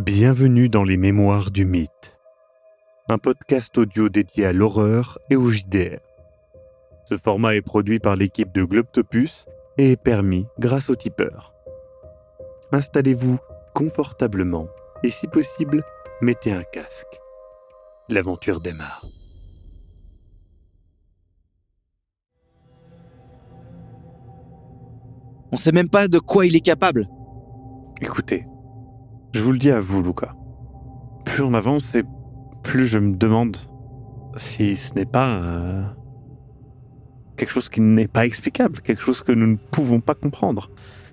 Bienvenue 0.00 0.70
dans 0.70 0.82
les 0.82 0.96
Mémoires 0.96 1.50
du 1.50 1.66
Mythe, 1.66 2.18
un 3.08 3.18
podcast 3.18 3.76
audio 3.76 4.08
dédié 4.08 4.46
à 4.46 4.54
l'horreur 4.54 5.18
et 5.28 5.36
au 5.36 5.50
JDR. 5.50 6.00
Ce 7.06 7.18
format 7.18 7.54
est 7.54 7.60
produit 7.60 7.98
par 7.98 8.16
l'équipe 8.16 8.50
de 8.50 8.64
Globtopus 8.64 9.44
et 9.76 9.92
est 9.92 10.02
permis 10.02 10.46
grâce 10.58 10.88
au 10.88 10.96
tipeur. 10.96 11.52
Installez-vous 12.72 13.36
confortablement 13.74 14.68
et 15.02 15.10
si 15.10 15.28
possible, 15.28 15.82
mettez 16.22 16.52
un 16.52 16.62
casque. 16.62 17.20
L'aventure 18.08 18.60
démarre. 18.60 19.04
On 25.52 25.56
sait 25.56 25.72
même 25.72 25.90
pas 25.90 26.08
de 26.08 26.18
quoi 26.18 26.46
il 26.46 26.56
est 26.56 26.60
capable. 26.60 27.06
Écoutez, 28.00 28.46
je 29.32 29.42
vous 29.42 29.52
le 29.52 29.58
dis 29.58 29.70
à 29.70 29.80
vous, 29.80 30.02
Luca. 30.02 30.34
Plus 31.24 31.42
on 31.42 31.54
avance 31.54 31.94
et 31.94 32.02
plus 32.62 32.86
je 32.86 32.98
me 32.98 33.14
demande 33.14 33.56
si 34.36 34.76
ce 34.76 34.94
n'est 34.94 35.06
pas 35.06 35.36
euh, 35.36 35.82
quelque 37.36 37.50
chose 37.50 37.68
qui 37.68 37.80
n'est 37.80 38.08
pas 38.08 38.26
explicable, 38.26 38.80
quelque 38.80 39.02
chose 39.02 39.22
que 39.22 39.32
nous 39.32 39.46
ne 39.46 39.56
pouvons 39.56 40.00
pas 40.00 40.14
comprendre, 40.14 40.70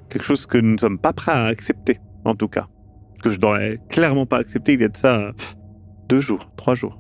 quelque 0.09 0.23
chose 0.23 0.45
que 0.45 0.57
nous 0.57 0.73
ne 0.73 0.77
sommes 0.77 0.99
pas 0.99 1.13
prêts 1.13 1.31
à 1.31 1.45
accepter, 1.45 1.99
en 2.25 2.35
tout 2.35 2.47
cas. 2.47 2.67
Que 3.23 3.31
je 3.31 3.39
n'aurais 3.39 3.79
clairement 3.89 4.25
pas 4.25 4.37
accepté 4.37 4.73
il 4.73 4.81
y 4.81 4.83
a 4.83 4.89
de 4.89 4.97
ça 4.97 5.31
pff, 5.35 5.55
deux 6.07 6.21
jours, 6.21 6.51
trois 6.55 6.75
jours. 6.75 6.99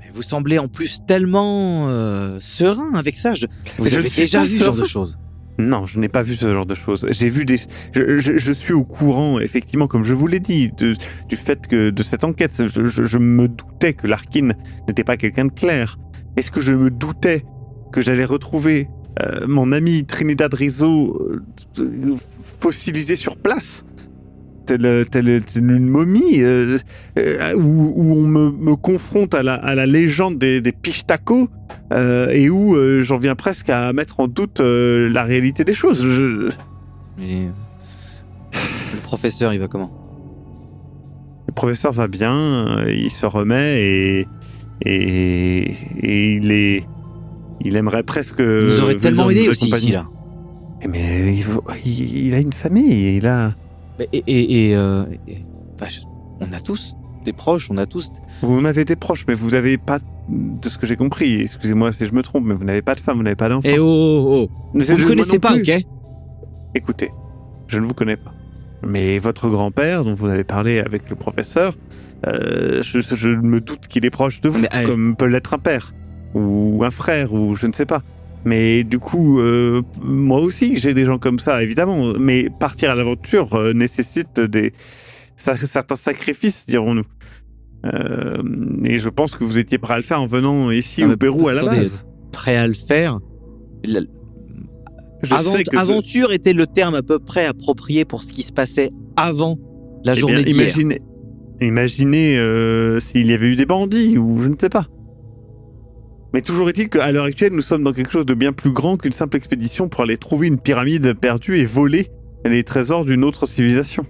Mais 0.00 0.10
vous 0.12 0.22
semblez 0.22 0.58
en 0.58 0.68
plus 0.68 1.00
tellement 1.06 1.88
euh, 1.88 2.38
serein 2.40 2.92
avec 2.94 3.16
ça. 3.18 3.34
Je, 3.34 3.46
vous 3.78 3.86
Je 3.86 3.98
avez 3.98 4.08
déjà 4.08 4.42
vu 4.42 4.48
ce 4.48 4.64
genre 4.64 4.74
de 4.74 4.84
choses. 4.84 5.18
Non, 5.58 5.86
je 5.86 5.98
n'ai 5.98 6.08
pas 6.08 6.22
vu 6.22 6.34
ce 6.34 6.52
genre 6.52 6.66
de 6.66 6.74
choses. 6.74 7.06
J'ai 7.10 7.28
vu 7.28 7.44
des. 7.44 7.56
Je, 7.94 8.52
suis 8.52 8.74
au 8.74 8.84
courant, 8.84 9.40
effectivement, 9.40 9.86
comme 9.86 10.04
je 10.04 10.14
vous 10.14 10.26
l'ai 10.26 10.40
dit, 10.40 10.70
du 10.72 11.36
fait 11.36 11.66
que 11.66 11.90
de 11.90 12.02
cette 12.02 12.24
enquête. 12.24 12.52
Je 12.66 13.18
me 13.18 13.48
doutais 13.48 13.94
que 13.94 14.06
Larkin 14.06 14.50
n'était 14.86 15.04
pas 15.04 15.16
quelqu'un 15.16 15.46
de 15.46 15.52
clair. 15.52 15.98
Est-ce 16.36 16.50
que 16.50 16.60
je 16.60 16.72
me 16.72 16.90
doutais 16.90 17.44
que 17.92 18.02
j'allais 18.02 18.26
retrouver 18.26 18.88
euh, 19.22 19.46
mon 19.46 19.72
ami 19.72 20.04
Trinidad 20.04 20.52
Rizzo 20.52 21.42
euh, 21.78 22.16
fossilisé 22.60 23.16
sur 23.16 23.36
place? 23.36 23.84
Telle, 24.66 25.06
telle- 25.10 25.42
telle 25.42 25.70
une 25.70 25.86
momie 25.88 26.40
euh, 26.42 26.76
euh, 27.18 27.54
où, 27.54 27.92
où 27.96 28.12
on 28.14 28.22
me, 28.26 28.50
me 28.50 28.74
confronte 28.76 29.34
à 29.34 29.42
la, 29.42 29.54
à 29.54 29.74
la 29.76 29.86
légende 29.86 30.38
des, 30.38 30.60
des 30.60 30.72
Pichtacos 30.72 31.48
euh, 31.92 32.28
et 32.30 32.50
où 32.50 32.76
j'en 33.02 33.16
viens 33.18 33.36
presque 33.36 33.70
à 33.70 33.92
mettre 33.92 34.18
en 34.20 34.26
doute 34.28 34.60
la 34.60 35.22
réalité 35.22 35.62
des 35.64 35.74
choses. 35.74 36.02
Je- 36.04 36.50
Et- 37.22 37.46
Le 38.94 39.00
professeur, 39.04 39.52
il 39.54 39.60
va 39.60 39.68
comment? 39.68 39.90
Le 41.48 41.52
professeur 41.54 41.92
va 41.92 42.08
bien, 42.08 42.84
il 42.88 43.10
se 43.10 43.24
remet 43.24 43.80
et, 43.80 44.26
et, 44.84 45.70
et 46.02 46.34
il 46.36 46.50
est, 46.50 46.84
il 47.62 47.76
aimerait 47.76 48.02
presque. 48.02 48.40
Il 48.40 48.44
nous 48.66 48.80
aurait 48.82 48.96
tellement 48.96 49.30
aidé 49.30 49.48
aussi 49.48 49.70
ici 49.78 49.92
là. 49.92 50.06
Mais 50.88 51.34
il- 51.84 52.26
il 52.26 52.34
a 52.34 52.40
une 52.40 52.52
famille, 52.52 53.16
il 53.16 53.26
a. 53.26 53.54
Et, 54.12 54.22
et, 54.26 54.68
et, 54.70 54.76
euh, 54.76 55.04
et- 55.26 55.38
bah, 55.78 55.86
je- 55.88 56.00
on 56.40 56.52
a 56.52 56.60
tous 56.60 56.94
des 57.24 57.32
proches, 57.32 57.68
on 57.70 57.76
a 57.78 57.86
tous. 57.86 58.10
Vous 58.42 58.60
m'avez 58.60 58.84
des 58.84 58.96
proches, 58.96 59.24
mais 59.26 59.34
vous 59.34 59.50
n'avez 59.50 59.78
pas, 59.78 59.98
de 60.28 60.68
ce 60.68 60.76
que 60.78 60.86
j'ai 60.86 60.96
compris, 60.96 61.40
excusez-moi 61.40 61.92
si 61.92 62.06
je 62.06 62.12
me 62.12 62.22
trompe, 62.22 62.44
mais 62.46 62.54
vous 62.54 62.64
n'avez 62.64 62.82
pas 62.82 62.94
de 62.94 63.00
femme, 63.00 63.16
vous 63.16 63.22
n'avez 63.22 63.36
pas 63.36 63.48
d'enfant. 63.48 63.68
Eh 63.68 63.78
oh, 63.78 63.84
oh, 63.86 64.48
oh. 64.50 64.70
Mais 64.74 64.84
Vous 64.84 64.98
ne 64.98 65.04
connaissez 65.06 65.38
pas, 65.38 65.54
ok? 65.54 65.84
Écoutez, 66.74 67.10
je 67.68 67.78
ne 67.80 67.84
vous 67.86 67.94
connais 67.94 68.16
pas. 68.16 68.32
Mais 68.86 69.18
votre 69.18 69.48
grand-père, 69.48 70.04
dont 70.04 70.14
vous 70.14 70.26
avez 70.26 70.44
parlé 70.44 70.78
avec 70.80 71.08
le 71.10 71.16
professeur, 71.16 71.74
euh, 72.26 72.82
je, 72.82 73.00
je 73.00 73.28
me 73.30 73.60
doute 73.60 73.86
qu'il 73.88 74.04
est 74.04 74.10
proche 74.10 74.40
de 74.40 74.48
vous, 74.48 74.58
Mais, 74.60 74.68
euh, 74.74 74.86
comme 74.86 75.16
peut 75.16 75.26
l'être 75.26 75.54
un 75.54 75.58
père, 75.58 75.94
ou 76.34 76.82
un 76.84 76.90
frère, 76.90 77.32
ou 77.32 77.56
je 77.56 77.66
ne 77.66 77.72
sais 77.72 77.86
pas. 77.86 78.02
Mais 78.46 78.84
du 78.84 78.98
coup, 79.00 79.40
euh, 79.40 79.82
moi 80.02 80.40
aussi, 80.40 80.76
j'ai 80.78 80.94
des 80.94 81.04
gens 81.04 81.18
comme 81.18 81.38
ça, 81.40 81.62
évidemment. 81.62 82.12
Mais 82.18 82.48
partir 82.60 82.90
à 82.92 82.94
l'aventure 82.94 83.52
euh, 83.54 83.72
nécessite 83.74 84.40
des 84.40 84.72
certains 85.36 85.96
sacrifices, 85.96 86.64
dirons-nous. 86.66 87.04
Euh, 87.84 88.36
et 88.84 88.98
je 88.98 89.08
pense 89.08 89.34
que 89.34 89.44
vous 89.44 89.58
étiez 89.58 89.78
prêt 89.78 89.94
à 89.94 89.96
le 89.98 90.02
faire 90.02 90.20
en 90.22 90.26
venant 90.26 90.70
ici 90.70 91.02
Ah, 91.02 91.08
au 91.08 91.16
Pérou 91.16 91.48
à 91.48 91.52
la 91.54 91.64
base. 91.64 92.06
Prêt 92.32 92.56
à 92.56 92.66
le 92.66 92.74
faire. 92.74 93.18
La- 93.84 94.00
Je 95.22 95.34
Avant- 95.34 95.50
sais 95.50 95.64
que 95.64 95.76
ce- 95.76 95.80
aventure 95.82 96.32
était 96.32 96.52
le 96.52 96.66
terme 96.66 96.94
à 96.94 97.02
peu 97.02 97.18
près 97.18 97.46
approprié 97.46 98.04
pour 98.04 98.22
ce 98.22 98.32
qui 98.32 98.42
se 98.42 98.52
passait 98.52 98.90
avant 99.16 99.58
la 100.04 100.12
Eh 100.12 100.16
journée 100.16 100.44
d'hier. 100.44 100.56
imaginez, 100.56 100.98
imaginez 101.60 102.38
s'il 103.00 103.26
y 103.26 103.32
avait 103.32 103.48
eu 103.48 103.56
des 103.56 103.66
bandits 103.66 104.18
ou 104.18 104.40
je 104.42 104.48
ne 104.48 104.56
sais 104.56 104.68
pas. 104.68 104.86
Mais 106.36 106.42
toujours 106.42 106.68
est-il 106.68 106.90
qu'à 106.90 107.10
l'heure 107.12 107.24
actuelle, 107.24 107.54
nous 107.54 107.62
sommes 107.62 107.82
dans 107.82 107.94
quelque 107.94 108.12
chose 108.12 108.26
de 108.26 108.34
bien 108.34 108.52
plus 108.52 108.70
grand 108.70 108.98
qu'une 108.98 109.12
simple 109.12 109.38
expédition 109.38 109.88
pour 109.88 110.02
aller 110.02 110.18
trouver 110.18 110.48
une 110.48 110.58
pyramide 110.58 111.14
perdue 111.14 111.56
et 111.56 111.64
voler 111.64 112.10
les 112.44 112.62
trésors 112.62 113.06
d'une 113.06 113.24
autre 113.24 113.46
civilisation. 113.46 114.04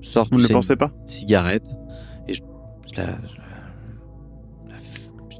Je 0.00 0.08
sors 0.08 0.28
Vous 0.30 0.38
ne 0.38 0.46
sais, 0.46 0.52
pensez 0.52 0.76
pas 0.76 0.92
cigarette 1.08 1.66
et 2.28 2.34
je, 2.34 2.42
je 2.94 3.00
la. 3.00 3.06
je 3.06 3.10
la- 3.10 4.76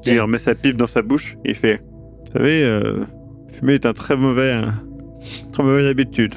je 0.05 0.11
Il 0.11 0.21
remet 0.21 0.39
sa 0.39 0.57
pipe 0.57 0.77
dans 0.77 0.89
sa 0.89 1.01
bouche 1.03 1.37
et 1.45 1.51
il 1.51 1.55
fait 1.55 1.81
Vous 2.25 2.33
savez, 2.33 2.65
euh, 2.65 3.05
fumer 3.53 3.75
est 3.75 3.87
un 3.87 3.93
très 3.93 4.17
mauvais, 4.17 4.63
très 5.53 5.63
mauvaise 5.63 5.87
habitude. 5.87 6.35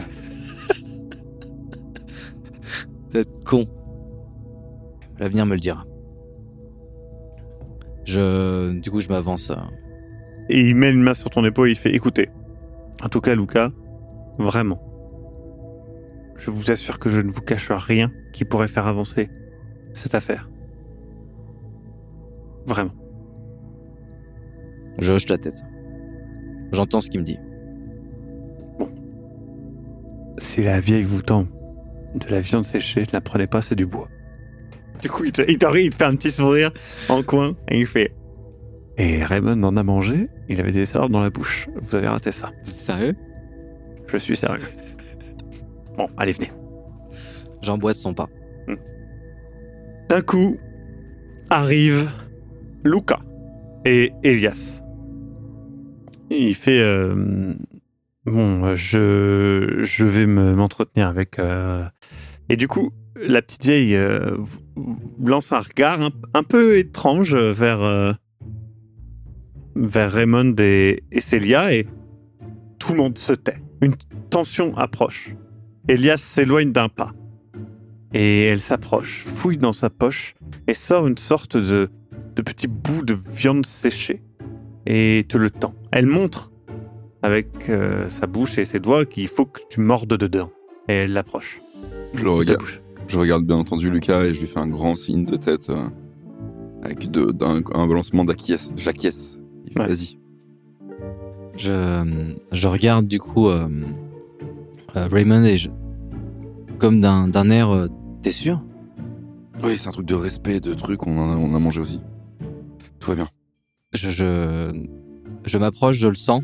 T'es 3.11 3.25
con. 3.43 3.65
L'avenir 5.17 5.47
me 5.47 5.55
le 5.55 5.59
dira. 5.59 5.83
Je, 8.05 8.79
du 8.79 8.91
coup, 8.91 9.01
je 9.01 9.09
m'avance. 9.09 9.51
Et 10.49 10.61
il 10.61 10.75
met 10.75 10.91
une 10.91 11.01
main 11.01 11.13
sur 11.13 11.29
ton 11.29 11.43
épaule 11.43 11.69
et 11.69 11.71
il 11.71 11.77
fait 11.77 11.93
Écoutez, 11.93 12.29
en 13.03 13.09
tout 13.09 13.21
cas, 13.21 13.35
Luca, 13.35 13.71
vraiment, 14.37 14.79
je 16.37 16.51
vous 16.51 16.71
assure 16.71 16.99
que 16.99 17.09
je 17.09 17.21
ne 17.21 17.31
vous 17.31 17.41
cache 17.41 17.71
rien 17.71 18.11
qui 18.33 18.45
pourrait 18.45 18.67
faire 18.67 18.87
avancer 18.87 19.29
cette 19.93 20.15
affaire. 20.15 20.49
Vraiment. 22.65 22.93
Je 24.99 25.11
hoche 25.11 25.27
la 25.27 25.37
tête. 25.37 25.63
J'entends 26.71 27.01
ce 27.01 27.09
qu'il 27.09 27.21
me 27.21 27.25
dit. 27.25 27.39
Si 30.37 30.63
la 30.63 30.79
vieille 30.79 31.03
vous 31.03 31.21
tend 31.21 31.47
de 32.15 32.29
la 32.29 32.41
viande 32.41 32.65
séchée, 32.65 33.01
ne 33.01 33.13
la 33.13 33.21
prenez 33.21 33.47
pas, 33.47 33.61
c'est 33.61 33.75
du 33.75 33.85
bois. 33.85 34.09
Du 35.05 35.11
coup, 35.11 35.23
il 35.23 35.31
te, 35.31 35.43
il 35.47 35.59
te 35.59 35.67
rit, 35.67 35.83
il 35.83 35.89
te 35.91 35.97
fait 35.97 36.05
un 36.05 36.15
petit 36.15 36.31
sourire 36.31 36.71
en 37.09 37.21
coin 37.21 37.55
et 37.69 37.79
il 37.79 37.85
fait 37.85 38.11
Et 38.97 39.23
Raymond 39.23 39.61
en 39.61 39.77
a 39.77 39.83
mangé, 39.83 40.29
il 40.49 40.59
avait 40.59 40.71
des 40.71 40.85
salades 40.85 41.11
dans 41.11 41.21
la 41.21 41.29
bouche. 41.29 41.69
Vous 41.79 41.95
avez 41.95 42.07
raté 42.07 42.31
ça. 42.31 42.49
Sérieux? 42.63 43.15
Je 44.07 44.17
suis 44.17 44.35
sérieux. 44.35 44.63
Bon, 45.95 46.07
allez, 46.17 46.31
venez. 46.31 46.49
J'emboîte 47.61 47.97
son 47.97 48.15
pas. 48.15 48.27
D'un 50.09 50.21
coup, 50.21 50.57
arrive 51.51 52.09
Luca 52.83 53.19
et 53.85 54.11
Elias. 54.23 54.81
Il 56.31 56.55
fait 56.55 56.79
euh, 56.79 57.53
Bon, 58.25 58.73
je, 58.75 59.81
je 59.83 60.03
vais 60.03 60.25
me- 60.25 60.55
m'entretenir 60.55 61.07
avec. 61.09 61.37
euh, 61.37 61.83
Et 62.49 62.55
du 62.55 62.67
coup, 62.67 62.89
la 63.15 63.41
petite 63.41 63.63
vieille 63.63 63.95
euh, 63.95 64.37
lance 65.23 65.51
un 65.51 65.61
regard 65.61 66.01
un, 66.01 66.11
un 66.33 66.43
peu 66.43 66.77
étrange 66.77 67.35
vers, 67.35 67.81
euh, 67.81 68.13
vers 69.75 70.11
Raymond 70.11 70.55
et, 70.59 71.03
et 71.11 71.21
Célia 71.21 71.73
et 71.73 71.87
tout 72.79 72.91
le 72.91 72.97
monde 72.97 73.17
se 73.17 73.33
tait. 73.33 73.61
Une 73.81 73.95
tension 74.29 74.77
approche. 74.77 75.35
Elias 75.87 76.17
s'éloigne 76.17 76.71
d'un 76.71 76.89
pas. 76.89 77.13
Et 78.13 78.45
elle 78.45 78.59
s'approche, 78.59 79.23
fouille 79.25 79.57
dans 79.57 79.73
sa 79.73 79.89
poche 79.89 80.35
et 80.67 80.73
sort 80.73 81.07
une 81.07 81.17
sorte 81.17 81.57
de, 81.57 81.89
de 82.35 82.41
petit 82.41 82.67
bout 82.67 83.03
de 83.03 83.13
viande 83.13 83.65
séchée 83.65 84.21
et 84.85 85.25
te 85.27 85.37
le 85.37 85.49
tend. 85.49 85.73
Elle 85.91 86.05
montre 86.05 86.51
avec 87.23 87.69
euh, 87.69 88.07
sa 88.07 88.27
bouche 88.27 88.57
et 88.57 88.65
ses 88.65 88.79
doigts 88.79 89.05
qu'il 89.05 89.27
faut 89.27 89.45
que 89.45 89.61
tu 89.69 89.79
mordes 89.79 90.15
dedans. 90.15 90.51
Et 90.87 90.93
elle 90.93 91.13
l'approche. 91.13 91.61
Je 92.13 92.23
le 92.23 92.31
regarde. 92.31 92.84
Je 93.07 93.19
regarde 93.19 93.45
bien 93.45 93.57
entendu 93.57 93.89
Lucas 93.89 94.23
et 94.23 94.33
je 94.33 94.39
lui 94.41 94.47
fais 94.47 94.59
un 94.59 94.67
grand 94.67 94.95
signe 94.95 95.25
de 95.25 95.35
tête 95.35 95.69
euh, 95.69 95.87
avec 96.83 97.09
de- 97.11 97.31
d'un 97.31 97.61
un 97.73 97.87
balancement 97.87 98.25
d'acquiesce. 98.25 98.73
J'acquiesce. 98.77 99.39
Ouais. 99.77 99.87
Vas-y. 99.87 100.17
Je, 101.57 102.33
je 102.51 102.67
regarde 102.67 103.07
du 103.07 103.19
coup 103.19 103.47
euh, 103.49 103.67
euh, 104.95 105.07
Raymond 105.07 105.43
et 105.43 105.57
je, 105.57 105.69
comme 106.79 106.99
d'un 107.01 107.27
d'un 107.27 107.49
air. 107.49 107.69
euh, 107.71 107.87
T'es 108.21 108.31
sûr 108.31 108.61
Oui, 109.63 109.77
c'est 109.77 109.87
un 109.87 109.91
truc 109.91 110.05
de 110.07 110.15
respect, 110.15 110.59
de 110.59 110.73
truc, 110.73 111.05
on 111.07 111.17
en 111.17 111.31
a, 111.31 111.35
on 111.37 111.55
a 111.55 111.59
mangé 111.59 111.79
aussi. 111.81 112.01
Tout 112.99 113.09
va 113.11 113.15
bien. 113.15 113.27
Je, 113.93 114.09
je, 114.09 114.85
je 115.45 115.57
m'approche, 115.57 115.97
je 115.97 116.07
le 116.07 116.15
sens. 116.15 116.41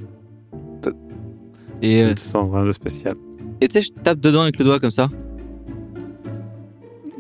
Et 1.82 2.04
Je 2.04 2.10
euh, 2.10 2.14
te 2.14 2.20
sens 2.20 2.48
rien 2.54 2.64
de 2.64 2.72
spécial. 2.72 3.16
et 3.60 3.68
tu 3.68 3.74
sais, 3.74 3.82
je 3.82 4.02
tape 4.04 4.20
dedans 4.20 4.42
avec 4.44 4.60
le 4.60 4.66
doigt 4.66 4.80
comme 4.80 4.92
ça. 4.92 5.10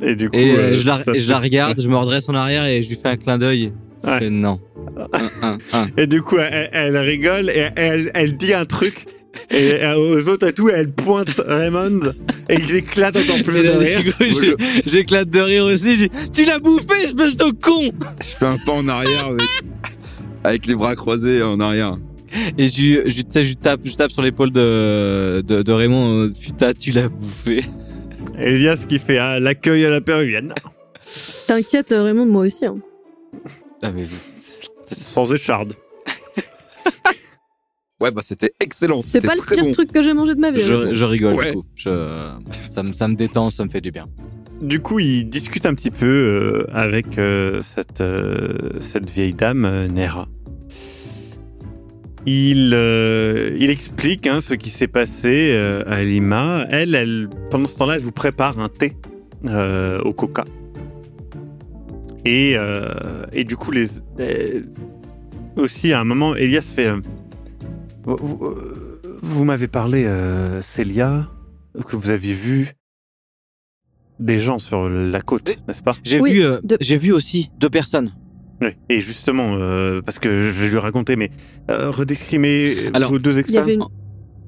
Et 0.01 0.15
du 0.15 0.29
coup, 0.29 0.37
Et 0.37 0.51
euh, 0.51 0.57
euh, 0.57 0.75
je, 0.75 0.85
la, 0.87 0.97
ça 0.97 1.13
je 1.13 1.29
la 1.29 1.37
fait- 1.39 1.43
regarde, 1.43 1.81
je 1.81 1.87
me 1.87 1.95
redresse 1.97 2.27
en 2.29 2.35
arrière 2.35 2.65
et 2.65 2.81
je 2.81 2.89
lui 2.89 2.95
fais 2.95 3.09
un 3.09 3.17
clin 3.17 3.37
d'œil. 3.37 3.71
Je 4.03 4.09
Ouais. 4.09 4.19
fais 4.19 4.29
non. 4.31 4.59
Un, 5.13 5.47
un, 5.47 5.57
un. 5.73 5.87
Et 5.95 6.07
du 6.07 6.21
coup, 6.23 6.37
elle, 6.39 6.69
elle 6.73 6.97
rigole 6.97 7.49
et 7.51 7.69
elle, 7.75 8.09
elle 8.15 8.35
dit 8.35 8.53
un 8.53 8.65
truc. 8.65 9.05
Et 9.51 9.79
aux 9.95 10.27
autres 10.27 10.47
et 10.47 10.53
tout, 10.53 10.69
elle 10.69 10.91
pointe 10.91 11.39
Raymond 11.47 12.11
et 12.49 12.55
ils 12.55 12.75
éclatent 12.77 13.15
encore 13.15 13.43
plus 13.43 13.59
de 13.61 13.67
là, 13.67 13.77
rire. 13.77 13.99
j'ai- 14.19 14.81
J'éclate 14.91 15.29
de 15.29 15.39
rire 15.39 15.65
aussi. 15.65 15.95
j'ai 15.95 16.07
dit, 16.09 16.15
Tu 16.33 16.45
l'as 16.45 16.59
bouffé, 16.59 16.95
espèce 17.03 17.37
de 17.37 17.51
con 17.61 17.91
Je 18.21 18.25
fais 18.27 18.45
un 18.45 18.57
pas 18.57 18.71
en 18.73 18.87
arrière 18.87 19.27
avec, 19.27 19.41
avec 20.43 20.65
les 20.65 20.75
bras 20.75 20.95
croisés 20.95 21.41
en 21.43 21.59
arrière. 21.59 21.97
Et 22.57 22.67
je, 22.69 23.01
je, 23.05 23.21
je, 23.43 23.53
tape, 23.53 23.81
je 23.83 23.93
tape 23.93 24.11
sur 24.11 24.21
l'épaule 24.21 24.51
de, 24.51 25.41
de, 25.41 25.61
de 25.61 25.71
Raymond. 25.71 26.31
Putain, 26.41 26.73
tu 26.73 26.91
l'as 26.91 27.07
bouffé. 27.09 27.63
Elias 28.37 28.85
qui 28.87 28.99
fait 28.99 29.17
ah, 29.17 29.39
l'accueil 29.39 29.85
à 29.85 29.89
la 29.89 30.01
péruvienne, 30.01 30.53
T'inquiète, 31.47 31.89
Raymond, 31.95 32.25
moi 32.25 32.45
aussi. 32.45 32.65
hein. 32.65 32.77
Ah, 33.81 33.91
mais 33.91 34.05
sans 34.91 35.33
écharde. 35.33 35.73
Ouais, 37.99 38.09
bah 38.09 38.21
c'était 38.23 38.51
excellent. 38.59 39.01
C'est 39.01 39.21
pas 39.21 39.35
le 39.35 39.41
pire 39.55 39.63
bon. 39.63 39.71
truc 39.73 39.91
que 39.91 40.01
j'ai 40.01 40.15
mangé 40.15 40.33
de 40.33 40.39
ma 40.39 40.49
vie. 40.49 40.59
je, 40.61 41.03
rigole 41.03 41.35
Ouais. 41.35 41.51
du 41.51 41.57
coup. 41.57 41.63
Je, 41.75 42.31
ça, 42.73 42.81
me, 42.81 42.93
ça 42.93 43.07
me 43.07 43.15
détend, 43.15 43.51
ça 43.51 43.63
me 43.63 43.69
fait 43.69 43.79
du 43.79 43.91
bien. 43.91 44.07
Du 44.59 44.79
coup, 44.79 44.97
il 44.97 45.25
discute 45.29 45.67
un 45.67 45.75
petit 45.75 45.91
peu 45.91 46.07
euh, 46.07 46.65
avec 46.73 47.19
euh, 47.19 47.61
cette, 47.61 48.01
euh, 48.01 48.71
cette 48.79 49.07
vieille 49.07 49.33
dame, 49.33 49.65
euh, 49.65 49.87
Nera. 49.87 50.27
Il, 52.25 52.71
euh, 52.75 53.57
il 53.59 53.69
explique 53.71 54.27
hein, 54.27 54.41
ce 54.41 54.53
qui 54.53 54.69
s'est 54.69 54.87
passé 54.87 55.51
euh, 55.53 55.83
à 55.87 56.03
Lima. 56.03 56.65
Elle, 56.69 56.93
elle, 56.95 57.29
pendant 57.49 57.67
ce 57.67 57.75
temps-là, 57.77 57.95
elle 57.95 58.01
vous 58.01 58.11
prépare 58.11 58.59
un 58.59 58.69
thé 58.69 58.95
euh, 59.45 59.99
au 60.01 60.13
coca. 60.13 60.45
Et, 62.23 62.53
euh, 62.55 63.25
et 63.33 63.43
du 63.43 63.57
coup, 63.57 63.71
les, 63.71 63.87
euh, 64.19 64.61
aussi, 65.55 65.93
à 65.93 65.99
un 65.99 66.03
moment, 66.03 66.35
Elias 66.35 66.71
fait... 66.75 66.87
euh, 66.87 67.01
vous 68.03 68.17
vous- 68.17 68.55
vous 69.23 69.43
m'avez 69.45 69.67
parlé, 69.67 70.05
euh, 70.05 70.61
Célia, 70.61 71.27
que 71.87 71.95
vous 71.95 72.09
aviez 72.09 72.33
vu 72.33 72.71
des 74.19 74.37
gens 74.39 74.59
sur 74.59 74.89
la 74.89 75.21
côte, 75.21 75.57
n'est-ce 75.67 75.81
pas? 75.83 75.93
J'ai 76.03 76.19
Oui, 76.19 76.33
vu, 76.33 76.43
euh, 76.43 76.59
de- 76.63 76.77
j'ai 76.81 76.97
vu 76.97 77.11
aussi 77.11 77.49
deux 77.59 77.69
personnes. 77.69 78.11
Oui. 78.61 78.69
Et 78.89 79.01
justement, 79.01 79.55
euh, 79.55 80.01
parce 80.01 80.19
que 80.19 80.29
je 80.51 80.61
vais 80.63 80.69
lui 80.69 80.77
raconter, 80.77 81.15
mais 81.15 81.31
euh, 81.69 81.89
redescrimer 81.89 82.75
Alors, 82.93 83.09
vos 83.11 83.19
deux 83.19 83.39
expériences. 83.39 83.71
une, 83.73 83.79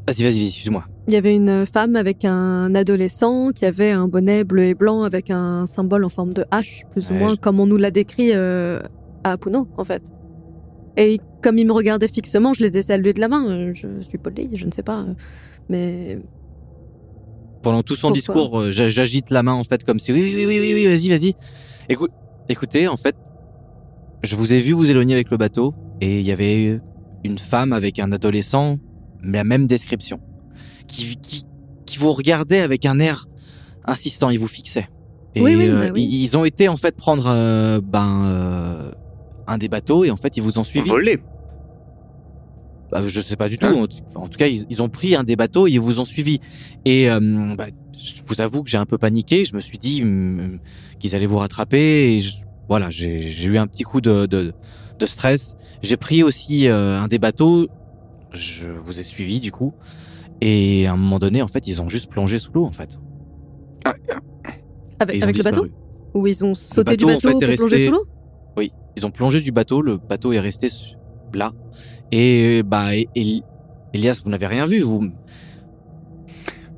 Vas-y, 0.08 0.24
vas-y, 0.24 0.40
vas-y, 0.40 0.48
excuse-moi. 0.48 0.86
il 1.08 1.14
y 1.14 1.18
avait 1.18 1.36
une 1.36 1.66
femme 1.66 1.96
avec 1.96 2.24
un 2.26 2.76
adolescent 2.76 3.50
qui 3.56 3.66
avait 3.66 3.92
un 3.92 4.08
bonnet 4.08 4.44
bleu 4.44 4.64
et 4.66 4.74
blanc 4.76 5.04
avec 5.04 5.30
un 5.32 5.66
symbole 5.66 6.04
en 6.06 6.10
forme 6.10 6.34
de 6.34 6.44
H, 6.52 6.82
plus 6.92 7.10
ou 7.10 7.14
moins 7.14 7.32
je- 7.32 7.40
comme 7.40 7.60
on 7.60 7.66
nous 7.66 7.78
l'a 7.78 7.90
décrit 7.90 8.32
euh, 8.34 8.80
à 9.24 9.38
Puno, 9.38 9.68
en 9.78 9.84
fait. 9.86 10.04
Et 10.98 11.20
comme 11.42 11.58
il 11.58 11.66
me 11.66 11.74
regardait 11.74 12.08
fixement, 12.08 12.54
je 12.54 12.62
les 12.62 12.78
ai 12.78 12.82
salués 12.84 13.14
de 13.14 13.20
la 13.22 13.30
main. 13.30 13.48
Euh, 13.50 13.74
Je 13.74 13.88
suis 14.08 14.18
poli, 14.20 14.50
je 14.54 14.66
ne 14.66 14.72
sais 14.72 14.84
pas. 14.84 15.06
Mais 15.70 16.20
Pendant 17.62 17.82
tout 17.82 17.96
son 17.96 18.10
Pourquoi 18.10 18.36
discours, 18.36 18.72
j'a- 18.72 18.90
j'agite 18.90 19.30
la 19.32 19.42
main 19.42 19.54
en 19.54 19.64
fait 19.64 19.84
comme 19.84 19.98
si 20.00 20.12
oui, 20.12 20.22
oui, 20.22 20.46
oui, 20.46 20.60
oui, 20.60 20.74
oui, 20.76 20.86
vas-y, 20.86 21.10
vas-y. 21.10 21.34
Écoute, 21.90 22.12
écoutez, 22.50 22.88
en 22.90 22.98
fait, 22.98 23.16
je 24.24 24.36
vous 24.36 24.54
ai 24.54 24.60
vu 24.60 24.72
vous 24.74 24.90
éloigner 24.90 25.14
avec 25.14 25.30
le 25.30 25.38
bateau 25.38 25.74
et 26.02 26.20
il 26.20 26.26
y 26.26 26.32
avait 26.32 26.80
une 27.24 27.38
femme 27.38 27.74
avec 27.74 28.00
un 28.00 28.12
adolescent, 28.12 28.78
mais 29.22 29.38
la 29.38 29.44
même 29.44 29.68
description, 29.68 30.20
qui, 30.88 31.18
qui, 31.18 31.44
qui 31.86 31.98
vous 31.98 32.12
regardait 32.14 32.60
avec 32.60 32.86
un 32.86 33.00
air 33.00 33.28
insistant, 33.86 34.30
il 34.30 34.40
vous 34.40 34.48
fixait. 34.48 34.90
Et 35.36 35.42
Oui, 35.42 35.56
oui, 35.56 35.68
euh, 35.70 35.88
bah 35.88 35.92
oui. 35.94 36.04
ils 36.04 36.24
ils 36.24 36.38
ont 36.38 36.46
été 36.46 36.68
en 36.68 36.78
fait 36.78 36.96
prendre 36.96 37.26
euh, 37.28 37.82
ben 37.82 38.24
euh, 38.26 38.92
un 39.48 39.58
des 39.58 39.68
bateaux 39.68 40.04
et 40.04 40.12
en 40.12 40.16
fait 40.16 40.38
ils 40.38 40.44
vous 40.44 40.60
ont 40.60 40.64
suivi. 40.64 40.88
Volé. 40.88 41.20
Bah, 42.92 43.02
je 43.08 43.20
sais 43.20 43.36
pas 43.36 43.50
du 43.50 43.58
tout. 43.58 43.66
Hein 43.66 43.88
En, 44.16 44.28
tout- 44.28 44.38
cas, 44.38 44.46
ils, 44.48 44.66
ils 44.70 44.84
ont 44.84 44.90
pris 44.90 45.16
un 45.16 45.24
des 45.24 45.36
bateaux 45.36 45.66
et 45.68 45.72
ils 45.72 45.80
vous 45.80 46.00
ont 46.00 46.06
suivi. 46.06 46.40
Et 46.86 47.10
euh, 47.10 47.56
bah, 47.58 47.66
je 47.98 48.22
vous 48.28 48.40
avoue 48.42 48.62
que 48.62 48.70
j'ai 48.70 48.78
un 48.78 48.86
peu 48.86 49.00
paniqué. 49.00 49.46
Je 49.46 49.56
me 49.56 49.60
suis 49.60 49.80
dit 49.80 50.04
hum, 50.04 50.60
qu'ils 51.00 51.16
allaient 51.16 51.26
vous 51.26 51.40
rattraper. 51.40 52.16
Et 52.18 52.22
je- 52.22 52.36
voilà, 52.70 52.90
j'ai 52.90 53.44
eu 53.46 53.58
un 53.58 53.68
petit 53.68 53.84
coup 53.84 54.02
de, 54.02 54.26
de, 54.26 54.54
de 55.00 55.06
stress. 55.06 55.56
J'ai 55.82 55.98
pris 55.98 56.24
aussi 56.24 56.68
euh, 56.68 57.00
un 57.00 57.08
des 57.08 57.20
bateaux. 57.20 57.68
Je 58.32 58.68
vous 58.68 59.00
ai 59.00 59.04
suivi 59.04 59.40
du 59.40 59.52
coup. 59.52 59.74
Et 60.42 60.88
à 60.88 60.94
un 60.94 60.98
moment 60.98 61.20
donné, 61.20 61.42
en 61.42 61.48
fait, 61.48 61.68
ils 61.68 61.82
ont 61.82 61.88
juste 61.90 62.10
plongé 62.10 62.38
sous 62.38 62.52
l'eau, 62.52 62.66
en 62.66 62.72
fait. 62.72 62.98
Ah, 63.86 63.94
Et 65.12 65.22
avec, 65.24 65.38
le 65.38 65.44
bateau. 65.44 65.68
Ou 66.14 66.28
ils 66.28 66.44
ont 66.44 66.54
sauté 66.54 66.98
du 66.98 67.06
bateau, 67.06 67.30
en 67.30 67.40
fait, 67.40 67.48
pour 67.48 67.56
plonger 67.56 67.86
sous 67.86 67.92
l'eau? 67.92 68.06
Oui, 68.58 68.72
ils 68.98 69.06
ont 69.06 69.12
plongé 69.12 69.40
du 69.42 69.52
bateau. 69.52 69.82
Le 69.82 69.98
bateau 69.98 70.34
est 70.34 70.40
resté 70.40 70.68
là. 71.34 71.52
Et 72.12 72.62
bah, 72.64 72.90
Elias, 73.16 74.22
vous 74.24 74.30
n'avez 74.30 74.48
rien 74.48 74.66
vu. 74.66 74.82
Vous, 74.82 75.12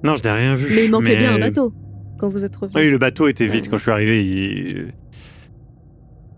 Non, 0.03 0.15
je 0.15 0.23
n'ai 0.23 0.31
rien 0.31 0.55
vu. 0.55 0.73
Mais 0.75 0.85
il 0.85 0.91
manquait 0.91 1.15
bien 1.17 1.33
un 1.35 1.39
bateau 1.39 1.73
quand 2.17 2.29
vous 2.29 2.43
êtes 2.45 2.55
revenu. 2.55 2.79
Oui, 2.79 2.89
le 2.89 2.97
bateau 2.97 3.27
était 3.27 3.47
vide 3.47 3.67
quand 3.69 3.77
je 3.77 3.83
suis 3.83 3.91
arrivé. 3.91 4.23
il- 4.25 4.93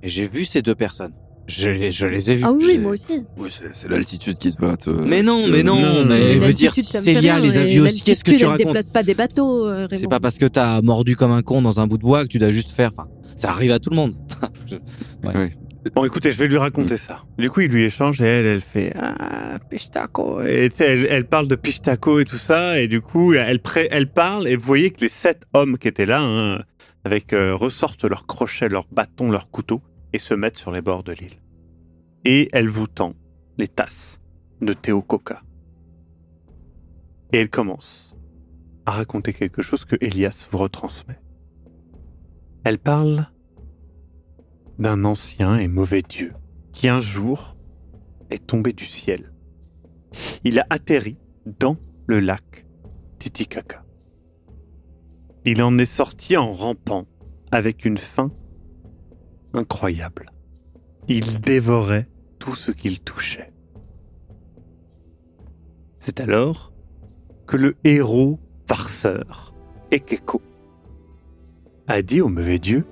Et 0.03 0.09
j'ai 0.09 0.23
vu 0.25 0.45
ces 0.45 0.61
deux 0.61 0.75
personnes. 0.75 1.13
Je 1.47 1.69
les, 1.69 1.91
je 1.91 2.05
les 2.05 2.31
ai 2.31 2.35
vues. 2.35 2.43
Ah 2.45 2.51
oui, 2.51 2.77
moi 2.77 2.91
aussi. 2.91 3.25
Oui, 3.37 3.49
c'est 3.71 3.87
l'altitude 3.89 4.37
qui 4.37 4.51
te 4.53 4.59
va 4.59 4.75
te. 4.75 4.89
Mais 4.89 5.23
non, 5.23 5.39
te- 5.39 5.47
mais 5.49 5.63
non, 5.63 5.79
Non, 5.79 6.05
mais 6.05 6.33
je 6.33 6.39
veux 6.39 6.51
dire, 6.53 6.73
si 6.73 6.83
Célia 6.83 7.39
les 7.39 7.57
a 7.57 7.63
vus 7.63 7.79
aussi, 7.79 8.01
qu'est-ce 8.01 8.23
que 8.25 8.31
tu 8.31 8.37
elle 8.41 8.45
racontes 8.47 8.67
déplace 8.67 8.89
pas 8.89 9.03
des 9.03 9.15
bateaux, 9.15 9.65
euh, 9.65 9.87
C'est 9.89 10.09
pas 10.09 10.19
parce 10.19 10.37
que 10.37 10.45
t'as 10.45 10.81
mordu 10.81 11.15
comme 11.15 11.31
un 11.31 11.41
con 11.43 11.61
dans 11.61 11.79
un 11.79 11.87
bout 11.87 11.97
de 11.97 12.03
bois 12.03 12.23
que 12.23 12.27
tu 12.29 12.37
dois 12.37 12.51
juste 12.51 12.71
faire. 12.71 12.89
Enfin, 12.91 13.07
ça 13.37 13.49
arrive 13.51 13.71
à 13.71 13.79
tout 13.79 13.89
le 13.91 13.95
monde. 13.95 14.15
Ouais. 15.23 15.51
Bon, 15.95 16.03
écoutez, 16.03 16.31
je 16.33 16.37
vais 16.37 16.47
lui 16.49 16.57
raconter 16.57 16.97
ça. 16.97 17.21
Du 17.37 17.49
coup, 17.49 17.61
il 17.61 17.71
lui 17.71 17.83
échange 17.83 18.21
et 18.21 18.25
elle, 18.25 18.45
elle 18.45 18.61
fait 18.61 18.91
ah 18.99 19.57
pistaco. 19.69 20.41
Et 20.41 20.67
tu 20.69 20.75
sais, 20.77 20.85
elle, 20.85 21.07
elle 21.09 21.25
parle 21.25 21.47
de 21.47 21.55
pistaco 21.55 22.19
et 22.19 22.25
tout 22.25 22.35
ça. 22.37 22.81
Et 22.81 22.89
du 22.89 22.99
coup, 22.99 23.33
elle, 23.33 23.59
pré- 23.61 23.87
elle 23.89 24.07
parle 24.11 24.49
et 24.49 24.57
vous 24.57 24.65
voyez 24.65 24.89
que 24.91 24.99
les 25.01 25.07
sept 25.09 25.43
hommes 25.53 25.77
qui 25.77 25.87
étaient 25.87 26.05
là, 26.05 26.19
hein, 26.21 26.61
avec 27.07 27.31
euh, 27.31 27.55
ressortent 27.55 28.03
leurs 28.03 28.27
crochets, 28.27 28.67
leurs 28.67 28.89
bâtons, 28.91 29.31
leurs 29.31 29.49
couteaux 29.49 29.81
et 30.11 30.17
se 30.17 30.33
mettent 30.33 30.57
sur 30.57 30.71
les 30.71 30.81
bords 30.81 31.05
de 31.05 31.13
l'île. 31.13 31.41
Et 32.25 32.49
elle 32.51 32.67
vous 32.67 32.85
tend 32.85 33.13
les 33.57 33.69
tasses 33.69 34.21
de 34.59 34.73
Théo 34.73 35.01
Coca. 35.01 35.41
Et 37.31 37.37
elle 37.37 37.49
commence 37.49 38.17
à 38.85 38.91
raconter 38.91 39.31
quelque 39.31 39.61
chose 39.61 39.85
que 39.85 39.95
Elias 40.01 40.49
vous 40.51 40.57
retransmet. 40.57 41.17
Elle 42.65 42.77
parle 42.77 43.27
d'un 44.77 45.05
ancien 45.05 45.55
et 45.55 45.69
mauvais 45.69 46.01
dieu 46.01 46.33
qui 46.73 46.89
un 46.89 46.99
jour 46.99 47.55
est 48.29 48.45
tombé 48.45 48.73
du 48.73 48.83
ciel. 48.83 49.31
Il 50.43 50.59
a 50.59 50.67
atterri 50.69 51.17
dans 51.45 51.77
le 52.05 52.19
lac 52.19 52.65
Titicaca. 53.17 53.86
Il 55.49 55.63
en 55.63 55.77
est 55.77 55.85
sorti 55.85 56.35
en 56.35 56.51
rampant 56.51 57.05
avec 57.53 57.85
une 57.85 57.97
faim 57.97 58.33
incroyable. 59.53 60.25
Il 61.07 61.39
dévorait 61.39 62.09
tout 62.37 62.53
ce 62.53 62.71
qu'il 62.71 62.99
touchait. 62.99 63.53
C'est 65.99 66.19
alors 66.19 66.73
que 67.45 67.55
le 67.55 67.77
héros 67.85 68.41
farceur, 68.67 69.55
Ekeko, 69.89 70.41
a 71.87 72.01
dit 72.01 72.19
au 72.19 72.27
mauvais 72.27 72.59
dieu 72.59 72.85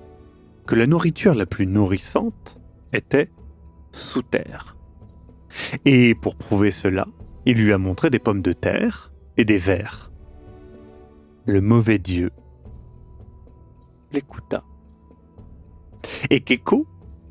que 0.66 0.76
la 0.76 0.88
nourriture 0.88 1.36
la 1.36 1.46
plus 1.46 1.68
nourrissante 1.68 2.62
était 2.94 3.32
sous 3.92 4.22
terre. 4.22 4.78
Et 5.84 6.16
pour 6.16 6.38
prouver 6.38 6.72
cela, 6.72 7.06
il 7.46 7.58
lui 7.58 7.74
a 7.74 7.78
montré 7.78 8.10
des 8.10 8.20
pommes 8.20 8.42
de 8.42 8.54
terre 8.54 9.12
et 9.36 9.44
des 9.44 9.58
vers. 9.58 10.10
Le 11.46 11.60
mauvais 11.60 12.00
dieu 12.00 12.32
l'écouta. 14.15 14.63
Et 16.29 16.43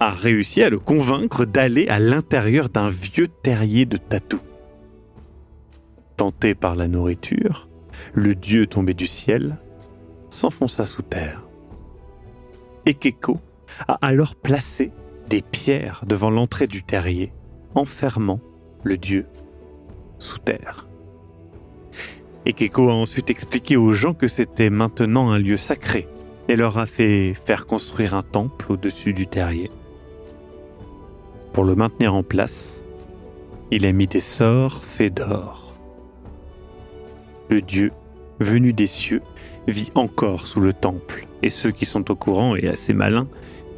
a 0.00 0.10
réussi 0.10 0.62
à 0.62 0.70
le 0.70 0.78
convaincre 0.78 1.44
d'aller 1.44 1.88
à 1.88 1.98
l'intérieur 1.98 2.68
d'un 2.68 2.88
vieux 2.88 3.28
terrier 3.28 3.86
de 3.86 3.96
tatou. 3.96 4.40
Tenté 6.16 6.54
par 6.54 6.76
la 6.76 6.88
nourriture, 6.88 7.68
le 8.12 8.34
dieu 8.34 8.66
tombé 8.66 8.92
du 8.92 9.06
ciel 9.06 9.58
s'enfonça 10.30 10.84
sous 10.84 11.02
terre. 11.02 11.42
Et 12.86 12.94
Keko 12.94 13.40
a 13.88 13.94
alors 14.02 14.34
placé 14.34 14.92
des 15.28 15.42
pierres 15.42 16.04
devant 16.06 16.30
l'entrée 16.30 16.66
du 16.66 16.82
terrier, 16.82 17.32
enfermant 17.74 18.40
le 18.82 18.98
dieu 18.98 19.26
sous 20.18 20.38
terre. 20.38 20.86
Et 22.46 22.52
Keko 22.52 22.90
a 22.90 22.94
ensuite 22.94 23.30
expliqué 23.30 23.76
aux 23.76 23.92
gens 23.92 24.12
que 24.12 24.28
c'était 24.28 24.70
maintenant 24.70 25.30
un 25.30 25.38
lieu 25.38 25.56
sacré 25.56 26.08
et 26.48 26.56
leur 26.56 26.78
a 26.78 26.86
fait 26.86 27.34
faire 27.34 27.66
construire 27.66 28.14
un 28.14 28.22
temple 28.22 28.72
au-dessus 28.72 29.12
du 29.12 29.26
terrier. 29.26 29.70
Pour 31.52 31.64
le 31.64 31.74
maintenir 31.74 32.14
en 32.14 32.22
place, 32.22 32.84
il 33.70 33.86
a 33.86 33.92
mis 33.92 34.06
des 34.06 34.20
sorts 34.20 34.84
faits 34.84 35.14
d'or. 35.14 35.74
Le 37.48 37.60
dieu, 37.60 37.92
venu 38.40 38.72
des 38.72 38.86
cieux, 38.86 39.22
vit 39.68 39.90
encore 39.94 40.46
sous 40.46 40.60
le 40.60 40.72
temple 40.72 41.26
Et 41.42 41.50
ceux 41.50 41.70
qui 41.70 41.86
sont 41.86 42.10
au 42.10 42.16
courant 42.16 42.56
et 42.56 42.68
assez 42.68 42.92
malins 42.92 43.28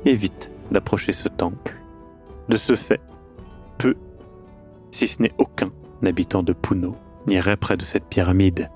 évitent 0.05 0.51
d'approcher 0.71 1.13
ce 1.13 1.29
temple. 1.29 1.77
De 2.49 2.57
ce 2.57 2.75
fait, 2.75 3.01
peu, 3.79 3.95
si 4.91 5.07
ce 5.07 5.23
n'est 5.23 5.35
aucun, 5.39 5.71
habitant 6.05 6.43
de 6.43 6.53
Puno 6.53 6.97
n'irait 7.27 7.57
près 7.57 7.77
de 7.77 7.83
cette 7.83 8.07
pyramide. 8.07 8.71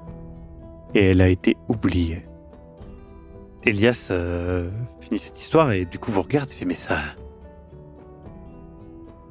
Et 0.95 1.11
elle 1.11 1.21
a 1.21 1.29
été 1.29 1.57
oubliée. 1.69 2.27
Elias 3.65 4.09
euh, 4.11 4.71
finit 5.01 5.19
cette 5.19 5.39
histoire 5.39 5.73
et 5.73 5.85
du 5.85 5.99
coup 5.99 6.11
vous 6.11 6.23
regarde 6.23 6.49
et 6.51 6.55
fait 6.55 6.65
mais 6.65 6.75
ça... 6.75 6.97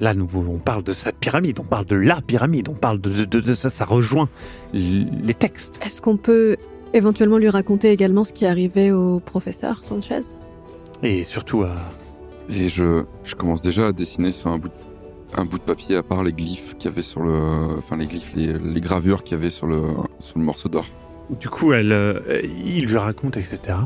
Là, 0.00 0.14
nous, 0.14 0.26
on 0.34 0.58
parle 0.58 0.82
de 0.82 0.92
cette 0.92 1.16
pyramide, 1.18 1.58
on 1.60 1.64
parle 1.64 1.84
de 1.84 1.94
la 1.94 2.22
pyramide, 2.22 2.70
on 2.70 2.74
parle 2.74 2.98
de, 3.02 3.26
de- 3.26 3.40
de 3.40 3.52
ça, 3.54 3.68
ça 3.68 3.84
rejoint 3.84 4.30
les 4.72 5.34
textes. 5.34 5.78
Est-ce 5.84 6.00
qu'on 6.00 6.16
peut 6.16 6.56
éventuellement 6.94 7.36
lui 7.36 7.50
raconter 7.50 7.90
également 7.90 8.24
ce 8.24 8.32
qui 8.32 8.46
est 8.46 8.48
arrivé 8.48 8.92
au 8.92 9.20
professeur 9.20 9.82
Sanchez? 9.86 10.20
Et 11.02 11.22
surtout 11.22 11.64
à... 11.64 11.74
Et 12.48 12.70
je, 12.70 13.04
je 13.24 13.34
commence 13.34 13.60
déjà 13.60 13.88
à 13.88 13.92
dessiner 13.92 14.32
sur 14.32 14.50
un 14.50 14.56
bout, 14.58 14.68
de, 14.68 14.74
un 15.36 15.44
bout 15.44 15.58
de 15.58 15.64
papier, 15.64 15.96
à 15.96 16.02
part 16.02 16.24
les 16.24 16.32
glyphes 16.32 16.76
qu'il 16.78 16.88
y 16.90 16.92
avait 16.92 17.02
sur 17.02 17.20
le. 17.20 17.76
Enfin, 17.76 17.98
les 17.98 18.06
glyphes, 18.06 18.32
les, 18.34 18.58
les 18.58 18.80
gravures 18.80 19.22
qu'il 19.22 19.36
y 19.36 19.40
avait 19.40 19.50
sur 19.50 19.66
le, 19.66 19.82
sur 20.18 20.38
le 20.38 20.44
morceau 20.46 20.68
d'or. 20.70 20.86
Du 21.38 21.48
coup, 21.50 21.74
elle, 21.74 21.92
euh, 21.92 22.18
il 22.64 22.86
lui 22.86 22.96
raconte, 22.96 23.36
etc. 23.36 23.76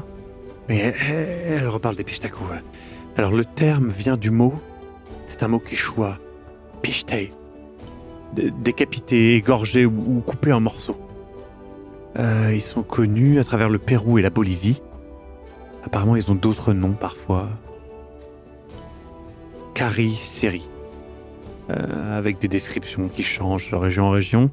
Mais 0.68 0.94
elle, 1.09 1.68
reparle 1.68 1.97
des 1.97 2.04
pichtaku. 2.04 2.42
ouais. 2.44 2.62
Alors, 3.16 3.33
le 3.33 3.44
terme 3.44 3.88
vient 3.88 4.16
du 4.16 4.30
mot, 4.30 4.54
c'est 5.26 5.42
un 5.42 5.49
mot 5.49 5.59
quechua, 5.59 6.18
pichtei, 6.83 7.30
D- 8.35 8.50
décapité, 8.62 9.35
égorgé 9.37 9.87
ou, 9.87 9.92
ou 10.16 10.21
coupé 10.21 10.52
en 10.52 10.61
morceaux. 10.61 10.99
Euh, 12.18 12.50
ils 12.54 12.62
sont 12.62 12.83
connus 12.83 13.38
à 13.40 13.44
travers 13.44 13.68
le 13.68 13.78
Pérou 13.78 14.18
et 14.18 14.23
la 14.23 14.30
Bolivie. 14.30 14.83
Apparemment, 15.85 16.16
ils 16.16 16.30
ont 16.30 16.35
d'autres 16.35 16.73
noms 16.73 16.94
parfois. 16.94 17.49
Kari 19.75 20.14
Seri. 20.14 20.68
Euh, 21.71 22.18
avec 22.18 22.38
des 22.40 22.49
descriptions 22.49 23.09
qui 23.09 23.23
changent 23.23 23.71
de 23.71 23.76
région 23.76 24.04
en 24.06 24.11
région. 24.11 24.50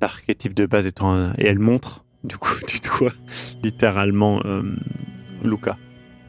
L'archétype 0.00 0.54
de 0.54 0.66
base 0.66 0.86
étant. 0.86 1.32
Et 1.38 1.46
elle 1.46 1.58
montre, 1.58 2.04
du 2.24 2.36
coup, 2.38 2.54
du 2.68 2.80
doigt, 2.80 3.12
littéralement, 3.62 4.40
euh, 4.44 4.62
Luca. 5.44 5.76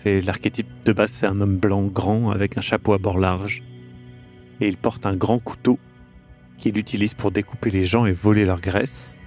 L'archétype 0.06 0.68
de 0.86 0.94
base, 0.94 1.12
c'est 1.12 1.28
un 1.28 1.42
homme 1.42 1.58
blanc 1.58 1.84
grand 1.84 2.32
avec 2.32 2.58
un 2.58 2.62
chapeau 2.62 2.94
à 2.94 2.98
bord 2.98 3.20
large. 3.20 3.64
Et 4.60 4.68
il 4.68 4.78
porte 4.78 5.06
un 5.06 5.16
grand 5.16 5.40
couteau 5.40 5.80
qu'il 6.58 6.78
utilise 6.78 7.14
pour 7.14 7.32
découper 7.32 7.70
les 7.70 7.84
gens 7.84 8.06
et 8.06 8.12
voler 8.12 8.46
leur 8.46 8.62
graisse. 8.62 9.18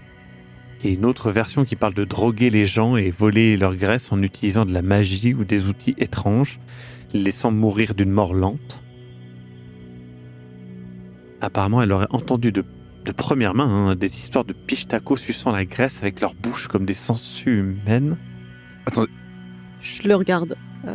Et 0.82 0.92
une 0.92 1.04
autre 1.04 1.30
version 1.30 1.64
qui 1.64 1.76
parle 1.76 1.94
de 1.94 2.04
droguer 2.04 2.50
les 2.50 2.66
gens 2.66 2.96
et 2.96 3.10
voler 3.10 3.56
leur 3.56 3.74
graisse 3.74 4.12
en 4.12 4.22
utilisant 4.22 4.66
de 4.66 4.72
la 4.72 4.82
magie 4.82 5.34
ou 5.34 5.44
des 5.44 5.66
outils 5.66 5.94
étranges, 5.98 6.60
laissant 7.12 7.50
mourir 7.50 7.94
d'une 7.94 8.10
mort 8.10 8.34
lente. 8.34 8.82
Apparemment, 11.40 11.82
elle 11.82 11.92
aurait 11.92 12.06
entendu 12.10 12.52
de, 12.52 12.64
première 13.16 13.54
main 13.54 13.68
hein, 13.68 13.96
des 13.96 14.16
histoires 14.16 14.44
de 14.44 14.52
pichtaco 14.52 15.16
suçant 15.16 15.52
la 15.52 15.64
graisse 15.64 16.02
avec 16.02 16.20
leur 16.20 16.34
bouche 16.34 16.68
comme 16.68 16.84
des 16.84 16.94
sangsues 16.94 17.58
humaines. 17.58 18.16
Je 19.84 20.08
le 20.08 20.14
regarde. 20.16 20.56
Euh, 20.86 20.94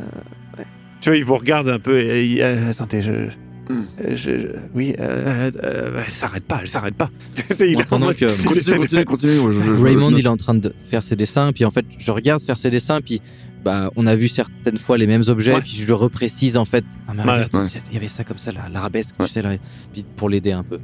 Tu 1.01 1.10
vois, 1.10 1.17
il 1.17 1.24
vous 1.24 1.38
regarde 1.38 1.69
un 1.69 1.79
peu 1.79 2.01
et 2.01 2.25
il- 2.25 2.41
euh, 2.41 2.72
attendez, 2.72 3.01
je, 3.01 3.12
Hmm. 3.12 3.84
euh, 4.03 4.15
je- 4.15 4.38
je- 4.39 4.48
oui, 4.74 4.96
euh, 5.00 5.50
euh, 5.63 6.03
elle 6.05 6.12
s'arrête 6.13 6.43
pas, 6.43 6.60
elle 6.62 6.67
s'arrête 6.67 6.96
pas. 6.96 7.10
il 7.62 7.77
en 7.81 7.86
pendant 7.86 8.12
que- 8.12 8.25
Continue, 8.48 8.79
continue, 8.79 9.05
continue. 9.05 9.34
je- 9.53 9.81
Raymond, 9.84 10.10
il 10.17 10.25
est 10.25 10.27
en 10.27 10.36
train 10.38 10.55
de 10.55 10.74
faire 10.89 11.03
ses 11.03 11.15
dessins, 11.15 11.51
puis 11.53 11.63
en 11.65 11.72
fait, 11.72 11.86
je 11.98 12.12
regarde 12.12 12.41
faire 12.41 12.58
ses 12.58 12.69
dessins, 12.69 13.00
puis 13.00 13.22
bah, 13.63 13.91
on 13.96 14.08
a 14.08 14.15
vu 14.15 14.27
certaines 14.27 14.77
fois 14.77 14.98
les 14.98 15.08
mêmes 15.08 15.24
objets, 15.27 15.53
Ouais. 15.53 15.62
puis 15.62 15.72
je 15.72 15.88
le 15.88 15.93
reprécise 15.93 16.58
en 16.58 16.65
fait. 16.65 16.84
Ah, 17.08 17.13
mais 17.15 17.24
Ouais. 17.24 17.31
regarde, 17.34 17.55
Ouais. 17.55 17.67
il 17.89 17.93
y 17.93 17.98
avait 17.98 18.08
ça 18.10 18.24
comme 18.25 18.38
ça, 18.39 18.51
là, 18.51 18.62
l'arabesque, 18.74 19.15
Ouais. 19.19 19.27
tu 19.27 19.34
sais, 19.34 19.41
là, 19.41 19.51
puis 19.93 20.03
pour 20.17 20.29
l'aider 20.29 20.51
un 20.51 20.63
peu. 20.63 20.79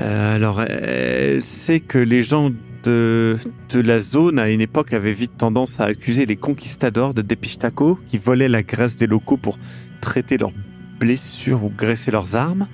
Euh, 0.00 0.34
alors, 0.36 0.62
elle 0.62 1.40
sait 1.42 1.80
que 1.80 1.98
les 1.98 2.22
gens 2.22 2.50
de, 2.88 3.80
la 3.80 4.00
zone, 4.00 4.38
à 4.38 4.48
une 4.48 4.60
époque, 4.60 4.92
avaient 4.92 5.12
vite 5.12 5.36
tendance 5.36 5.80
à 5.80 5.84
accuser 5.84 6.26
les 6.26 6.36
conquistadors 6.36 7.14
de 7.14 7.22
Depistaco 7.22 7.98
qui 8.06 8.18
volaient 8.18 8.48
la 8.48 8.62
graisse 8.62 8.96
des 8.96 9.06
locaux 9.06 9.36
pour 9.36 9.58
traiter 10.00 10.38
leurs 10.38 10.52
blessures 10.98 11.64
ou 11.64 11.70
graisser 11.70 12.10
leurs 12.10 12.36
armes. 12.36 12.66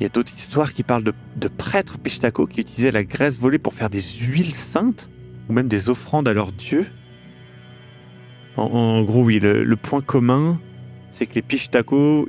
Il 0.00 0.02
y 0.02 0.06
a 0.06 0.08
d'autres 0.08 0.34
histoires 0.34 0.72
qui 0.72 0.82
parlent 0.82 1.04
de, 1.04 1.48
prêtres 1.48 1.98
Pichtaco 1.98 2.46
qui 2.46 2.60
utilisaient 2.60 2.90
la 2.90 3.04
graisse 3.04 3.38
volée 3.38 3.58
pour 3.58 3.74
faire 3.74 3.90
des 3.90 4.00
huiles 4.00 4.52
saintes 4.52 5.10
ou 5.48 5.52
même 5.52 5.68
des 5.68 5.90
offrandes 5.90 6.26
à 6.26 6.32
leurs 6.32 6.52
dieux. 6.52 6.86
En, 8.56 9.02
gros, 9.02 9.24
oui, 9.24 9.40
le, 9.40 9.64
le 9.64 9.76
point 9.76 10.00
commun, 10.00 10.60
c'est 11.10 11.26
que 11.26 11.34
les 11.34 11.42
Pichtaco 11.42 12.28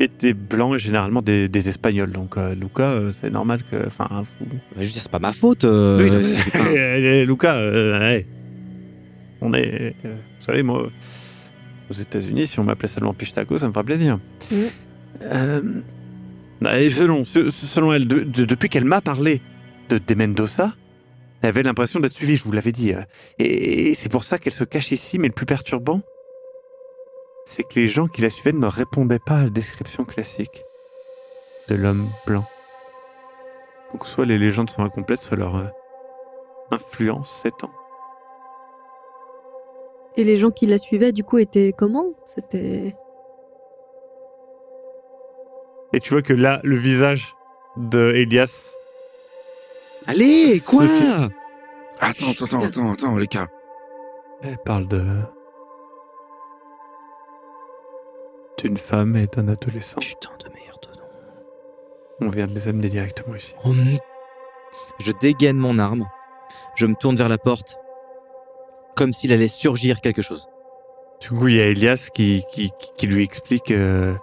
étaient 0.00 0.32
blancs 0.34 0.74
et 0.74 0.78
généralement 0.78 1.22
des, 1.22 1.48
des 1.48 1.68
Espagnols. 1.68 2.10
Donc, 2.12 2.36
euh, 2.36 2.54
Luca, 2.54 2.82
euh, 2.90 3.12
c'est 3.12 3.30
normal 3.30 3.60
que. 3.70 3.86
Enfin, 3.86 4.08
vous- 4.40 4.46
Bah, 4.46 4.56
je 4.76 4.80
veux 4.80 4.84
dire, 4.90 5.02
c'est 5.02 5.10
pas 5.10 5.18
ma 5.18 5.32
faute. 5.32 5.64
euh, 5.64 6.02
oui, 6.20 6.24
c'est- 6.24 6.58
Eh, 7.22 7.26
Luca, 7.26 7.56
euh, 7.56 8.00
hey. 8.00 8.26
on 9.40 9.52
est. 9.54 9.94
euh, 10.04 10.14
vous 10.38 10.44
savez, 10.44 10.62
moi, 10.62 10.88
aux 11.90 11.94
États-Unis, 11.94 12.46
si 12.46 12.58
on 12.60 12.64
m'appelait 12.64 12.88
seulement 12.88 13.14
Pichtaco, 13.14 13.58
ça 13.58 13.68
me 13.68 13.72
ferait 13.72 13.84
plaisir. 13.84 14.18
Euh, 15.22 15.80
et 16.76 16.90
selon, 16.90 17.24
se- 17.24 17.50
selon 17.50 17.92
elle, 17.92 18.06
de- 18.06 18.20
de- 18.20 18.44
depuis 18.44 18.68
qu'elle 18.68 18.84
m'a 18.84 19.00
parlé 19.00 19.40
de, 19.90 19.98
de 19.98 20.14
Mendoza, 20.14 20.74
elle 21.42 21.50
avait 21.50 21.62
l'impression 21.62 22.00
d'être 22.00 22.14
suivie, 22.14 22.36
je 22.36 22.44
vous 22.44 22.52
l'avais 22.52 22.72
dit. 22.72 22.92
Et, 23.38 23.90
et 23.90 23.94
c'est 23.94 24.10
pour 24.10 24.24
ça 24.24 24.38
qu'elle 24.38 24.52
se 24.54 24.64
cache 24.64 24.90
ici, 24.92 25.18
mais 25.18 25.28
le 25.28 25.34
plus 25.34 25.46
perturbant, 25.46 26.00
c'est 27.44 27.62
que 27.62 27.78
les 27.78 27.88
gens 27.88 28.06
qui 28.06 28.22
la 28.22 28.30
suivaient 28.30 28.56
ne 28.56 28.66
répondaient 28.66 29.18
pas 29.18 29.38
à 29.38 29.44
la 29.44 29.50
description 29.50 30.04
classique 30.04 30.64
de 31.68 31.74
l'homme 31.74 32.08
blanc. 32.26 32.44
Donc 33.92 34.06
soit 34.06 34.26
les 34.26 34.38
légendes 34.38 34.70
sont 34.70 34.82
incomplètes, 34.82 35.20
soit 35.20 35.36
leur 35.36 35.56
euh, 35.56 35.66
influence 36.70 37.30
s'étend. 37.42 37.70
Et 40.16 40.24
les 40.24 40.38
gens 40.38 40.50
qui 40.50 40.66
la 40.66 40.78
suivaient, 40.78 41.12
du 41.12 41.24
coup, 41.24 41.38
étaient 41.38 41.72
comment? 41.76 42.06
C'était. 42.24 42.94
Et 45.92 46.00
tu 46.00 46.10
vois 46.10 46.22
que 46.22 46.32
là, 46.32 46.60
le 46.62 46.76
visage 46.76 47.34
de 47.76 48.12
Elias, 48.14 48.76
Allez, 50.06 50.60
quoi? 50.66 50.86
Sophie. 50.86 51.32
Attends, 52.00 52.30
attends, 52.30 52.44
attends, 52.44 52.64
attends, 52.64 52.92
attends, 52.92 53.16
les 53.16 53.26
gars. 53.26 53.48
elle 54.42 54.58
parle 54.58 54.86
de 54.86 55.02
d'une 58.64 58.76
femme 58.78 59.14
et 59.16 59.26
d'un 59.26 59.48
adolescent. 59.48 60.00
Putain 60.00 60.30
de 60.42 60.48
merde. 60.48 60.86
non. 60.96 62.26
On 62.26 62.30
vient 62.30 62.46
de 62.46 62.52
les 62.52 62.68
amener 62.68 62.88
directement 62.88 63.34
ici. 63.34 63.54
Oh, 63.64 63.70
je 64.98 65.12
dégaine 65.20 65.56
mon 65.58 65.78
arme, 65.78 66.08
je 66.76 66.86
me 66.86 66.94
tourne 66.94 67.16
vers 67.16 67.28
la 67.28 67.38
porte, 67.38 67.78
comme 68.96 69.12
s'il 69.12 69.32
allait 69.32 69.48
surgir 69.48 70.00
quelque 70.00 70.22
chose. 70.22 70.48
Du 71.20 71.28
coup, 71.30 71.48
il 71.48 71.56
y 71.56 71.60
a 71.60 71.66
Elias 71.66 72.08
qui, 72.12 72.44
qui, 72.50 72.70
qui- 72.78 72.92
qui 72.96 73.06
lui 73.06 73.22
explique. 73.22 73.70
euh, 73.70 74.14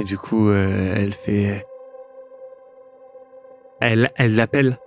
et 0.00 0.04
du 0.04 0.16
coup, 0.18 0.48
euh, 0.48 0.94
elle 0.96 1.12
fait. 1.12 1.66
Elle 3.80 4.10
elle 4.16 4.34
l'appelle 4.36 4.78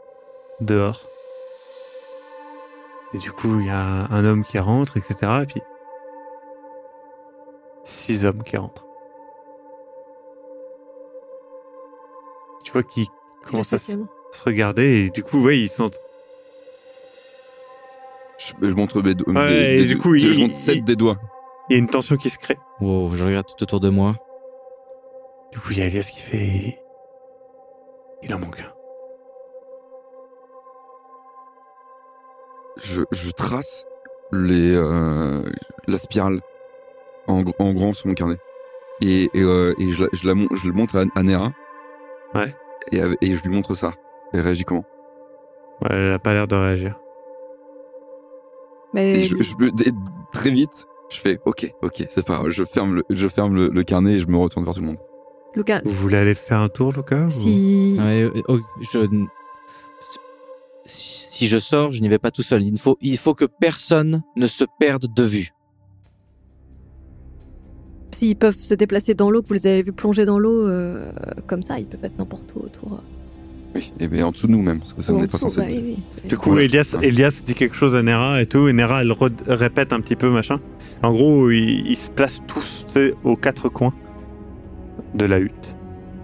dehors. 0.60 1.08
Et 3.14 3.18
du 3.18 3.32
coup, 3.32 3.60
il 3.60 3.68
y 3.68 3.70
a 3.70 3.78
un, 3.78 4.06
un 4.12 4.26
homme 4.26 4.44
qui 4.44 4.58
rentre, 4.60 4.98
etc. 4.98 5.16
Et 5.44 5.46
puis. 5.46 5.62
Six 7.84 8.26
hommes 8.26 8.44
qui 8.44 8.58
rentrent. 8.58 8.86
Tu 12.64 12.72
vois 12.72 12.84
qu'ils 12.84 13.08
commencent 13.44 13.74
à 13.74 13.80
se, 13.80 13.94
regarder 14.46 15.06
et 15.06 15.10
du 15.10 15.24
coup, 15.24 15.44
ouais, 15.44 15.60
ils 15.60 15.70
sont. 15.70 15.90
Je, 18.38 18.54
je 18.62 18.74
montre 18.76 19.02
mes 19.02 19.14
doigts. 19.14 19.34
Ouais, 19.34 19.48
des- 19.48 19.54
et 19.74 19.78
des- 19.78 19.86
du 19.88 19.98
coup, 19.98 20.16
je 20.16 20.28
il- 20.28 20.40
montre 20.42 20.56
sept 20.56 20.76
il- 20.78 20.84
des 20.84 20.96
doigts. 20.96 21.18
Il 21.70 21.74
y 21.74 21.76
a 21.76 21.80
une 21.80 21.88
tension 21.90 22.18
qui 22.18 22.30
se 22.30 22.38
crée. 22.38 22.58
Wow, 22.80 23.12
je 23.16 23.24
regarde 23.24 23.46
tout 23.48 23.62
autour 23.64 23.80
de 23.80 23.90
moi. 23.90 24.16
Du 25.52 25.60
coup, 25.60 25.72
il 25.72 25.80
y 25.80 25.82
a 25.82 25.86
Elias 25.88 26.10
qui 26.14 26.20
fait. 26.22 26.80
Il 28.24 28.34
en 28.34 28.40
manque 28.40 28.60
un. 28.60 28.74
Je, 32.78 33.04
je 33.12 33.32
trace 33.32 33.86
les, 34.32 34.74
euh, 34.76 35.44
la 35.88 35.98
spirale 35.98 36.42
en, 37.28 37.42
gr- 37.44 37.56
en 37.60 37.74
grand 37.74 37.94
sur 37.94 38.08
mon 38.08 38.14
carnet. 38.14 38.38
Et, 39.02 39.24
et, 39.34 39.42
euh, 39.42 39.74
et 39.80 39.90
je, 39.90 40.04
la, 40.04 40.10
je, 40.14 40.28
la 40.28 40.36
mon- 40.36 40.48
je 40.56 40.68
le 40.68 40.74
montre 40.74 40.98
à, 40.98 41.04
à 41.20 41.24
Nera. 41.24 41.52
Ouais. 42.36 42.54
Et, 42.92 43.34
je 43.34 43.44
lui 43.44 43.50
montre 43.56 43.76
ça. 43.76 43.94
Elle 44.34 44.42
réagit 44.42 44.64
comment? 44.64 44.86
Ouais, 45.84 45.90
elle 45.92 46.14
a 46.14 46.20
pas 46.20 46.34
l'air 46.34 46.48
de 46.48 46.56
réagir. 46.56 46.98
Mais 48.94 49.20
Et 49.22 49.24
je, 49.24 49.36
très 50.32 50.52
vite, 50.52 50.86
je 51.10 51.20
fais 51.20 51.40
OK, 51.46 51.72
OK, 51.82 52.04
c'est 52.10 52.26
pas 52.26 52.36
grave. 52.38 52.50
Je 52.50 52.64
ferme, 52.64 52.96
le, 52.96 53.04
je 53.10 53.28
ferme 53.28 53.56
le, 53.56 53.70
le 53.70 53.84
carnet 53.84 54.14
et 54.14 54.20
je 54.20 54.28
me 54.28 54.38
retourne 54.38 54.66
vers 54.66 54.74
tout 54.74 54.82
le 54.82 54.88
monde. 54.88 55.00
Lucas, 55.56 55.82
Vous 55.86 55.92
voulez 55.92 56.18
aller 56.18 56.34
faire 56.36 56.60
un 56.60 56.70
tour, 56.70 56.92
Lucas 56.94 57.26
ou- 57.26 57.30
si. 57.30 57.98
Ouais, 58.00 58.30
oh, 58.48 58.60
je... 58.82 59.00
si, 60.86 61.28
si 61.30 61.48
je 61.48 61.58
sors, 61.58 61.92
je 61.92 62.02
n'y 62.02 62.08
vais 62.10 62.20
pas 62.20 62.32
tout 62.32 62.42
seul. 62.44 62.64
Il 62.64 62.78
faut, 62.80 62.98
il 63.02 63.18
faut 63.18 63.34
que 63.34 63.46
personne 63.46 64.24
ne 64.36 64.48
se 64.48 64.64
perde 64.80 65.08
de 65.14 65.24
vue. 65.24 65.50
S'ils 68.12 68.36
peuvent 68.36 68.58
se 68.60 68.74
déplacer 68.74 69.14
dans 69.14 69.30
l'eau, 69.32 69.42
que 69.42 69.48
vous 69.48 69.54
les 69.54 69.68
avez 69.68 69.82
vus 69.84 69.94
plonger 69.94 70.26
dans 70.26 70.38
l'eau 70.40 70.68
euh, 70.68 71.12
comme 71.48 71.64
ça, 71.64 71.80
ils 71.80 71.86
peuvent 71.86 72.04
être 72.04 72.18
n'importe 72.20 72.54
où 72.56 72.60
autour. 72.60 73.02
Oui, 73.74 73.94
et 74.02 74.10
bien 74.10 74.26
en 74.28 74.32
dessous 74.32 74.48
de 74.48 74.52
nous 74.52 74.62
même, 74.62 74.80
parce 74.80 74.94
que 74.94 75.02
ça 75.02 75.14
n'est 75.14 75.20
pas 75.20 75.26
dessous, 75.28 75.38
censé 75.38 75.62
bah 75.62 75.68
être. 75.68 75.76
oui, 75.76 75.96
oui, 75.98 76.04
c'est- 76.08 76.28
Du 76.28 76.38
coup. 76.38 76.58
Elias, 76.58 76.98
Elias 77.02 77.42
dit 77.46 77.54
quelque 77.56 77.76
chose 77.76 77.96
à 77.96 78.04
Nera 78.04 78.42
et 78.42 78.46
tout, 78.46 78.68
et 78.68 78.74
Nera, 78.74 79.02
elle 79.02 79.14
répète 79.48 79.94
un 79.94 80.02
petit 80.02 80.18
peu, 80.18 80.30
machin. 80.30 80.60
En 81.04 81.14
gros, 81.14 81.50
ils, 81.52 81.88
ils 81.88 81.96
se 81.96 82.12
placent 82.12 82.42
tous 82.48 82.86
aux 83.24 83.38
quatre 83.38 83.70
coins 83.70 83.94
de 85.16 85.24
la 85.24 85.40
hutte, 85.40 85.78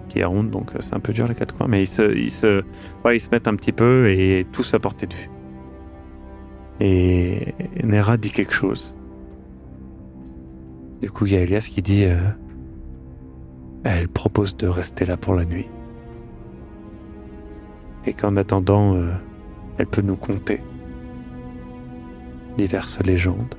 qui 0.09 0.19
est 0.19 0.25
ronde, 0.25 0.51
donc 0.51 0.71
euh, 0.75 0.79
c'est 0.81 0.93
un 0.93 0.99
peu 0.99 1.13
dur 1.13 1.25
les 1.25 1.35
quatre 1.35 1.55
coins, 1.55 1.67
mais 1.69 1.83
ils 1.83 1.87
se, 1.87 2.13
ils 2.17 2.31
se, 2.31 2.63
ouais, 3.05 3.15
ils 3.15 3.21
se 3.21 3.29
mettent 3.31 3.47
un 3.47 3.55
petit 3.55 3.71
peu 3.71 4.09
et 4.09 4.45
tous 4.51 4.73
à 4.73 4.79
portée 4.79 5.07
de 5.07 5.13
vue. 5.13 5.29
Et 6.81 7.53
Nera 7.83 8.17
dit 8.17 8.31
quelque 8.31 8.53
chose. 8.53 8.93
Du 11.01 11.11
coup, 11.11 11.27
il 11.27 11.33
y 11.33 11.35
a 11.35 11.41
Elias 11.41 11.69
qui 11.71 11.81
dit, 11.81 12.05
euh, 12.05 12.17
elle 13.83 14.07
propose 14.07 14.57
de 14.57 14.67
rester 14.67 15.05
là 15.05 15.15
pour 15.15 15.35
la 15.35 15.45
nuit. 15.45 15.67
Et 18.05 18.13
qu'en 18.13 18.35
attendant, 18.35 18.95
euh, 18.95 19.11
elle 19.77 19.87
peut 19.87 20.01
nous 20.01 20.15
conter 20.15 20.61
diverses 22.57 22.99
légendes 23.05 23.53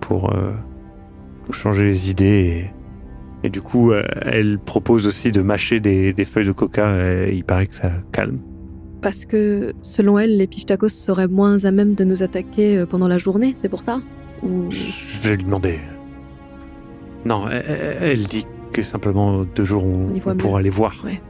pour 0.00 0.34
euh, 0.34 0.52
nous 1.46 1.52
changer 1.52 1.84
les 1.84 2.10
idées. 2.10 2.70
Et, 3.42 3.50
du 3.50 3.60
coup, 3.60 3.92
elle 3.92 4.58
propose 4.58 5.06
aussi 5.06 5.32
de 5.32 5.42
mâcher 5.42 5.80
des, 5.80 6.14
feuilles 6.24 6.46
de 6.46 6.52
coca. 6.52 7.26
Et 7.26 7.34
il 7.34 7.44
paraît 7.44 7.66
que 7.66 7.74
ça 7.74 7.90
calme. 8.12 8.38
Parce 9.02 9.24
que, 9.24 9.72
selon 9.82 10.18
elle, 10.18 10.36
les 10.36 10.46
Piftacos 10.46 10.90
seraient 10.90 11.28
moins 11.28 11.64
à 11.64 11.72
même 11.72 11.94
de 11.94 12.04
nous 12.04 12.22
attaquer 12.22 12.84
pendant 12.88 13.08
la 13.08 13.16
journée, 13.18 13.52
c'est 13.54 13.70
pour 13.70 13.82
ça? 13.82 14.00
Ou... 14.42 14.70
Je 14.70 15.20
vais 15.28 15.36
lui 15.36 15.44
demander. 15.44 15.78
Non, 17.24 17.44
elle, 17.48 18.22
dit 18.24 18.46
que 18.72 18.82
simplement 18.82 19.44
deux 19.44 19.64
jours 19.64 19.84
on, 19.84 20.06
On 20.26 20.36
pourra 20.36 20.62
les 20.62 20.70
voir. 20.70 20.94
Ouais. 21.04 21.20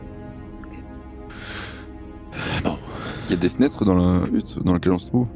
Il 3.29 3.35
y 3.35 3.35
a 3.35 3.37
des 3.37 3.49
fenêtres 3.49 3.85
dans 3.85 3.95
la 3.95 4.26
hutte 4.33 4.59
dans 4.64 4.73
laquelle 4.75 4.93
on 4.93 4.99
se 4.99 5.07
trouve? 5.09 5.26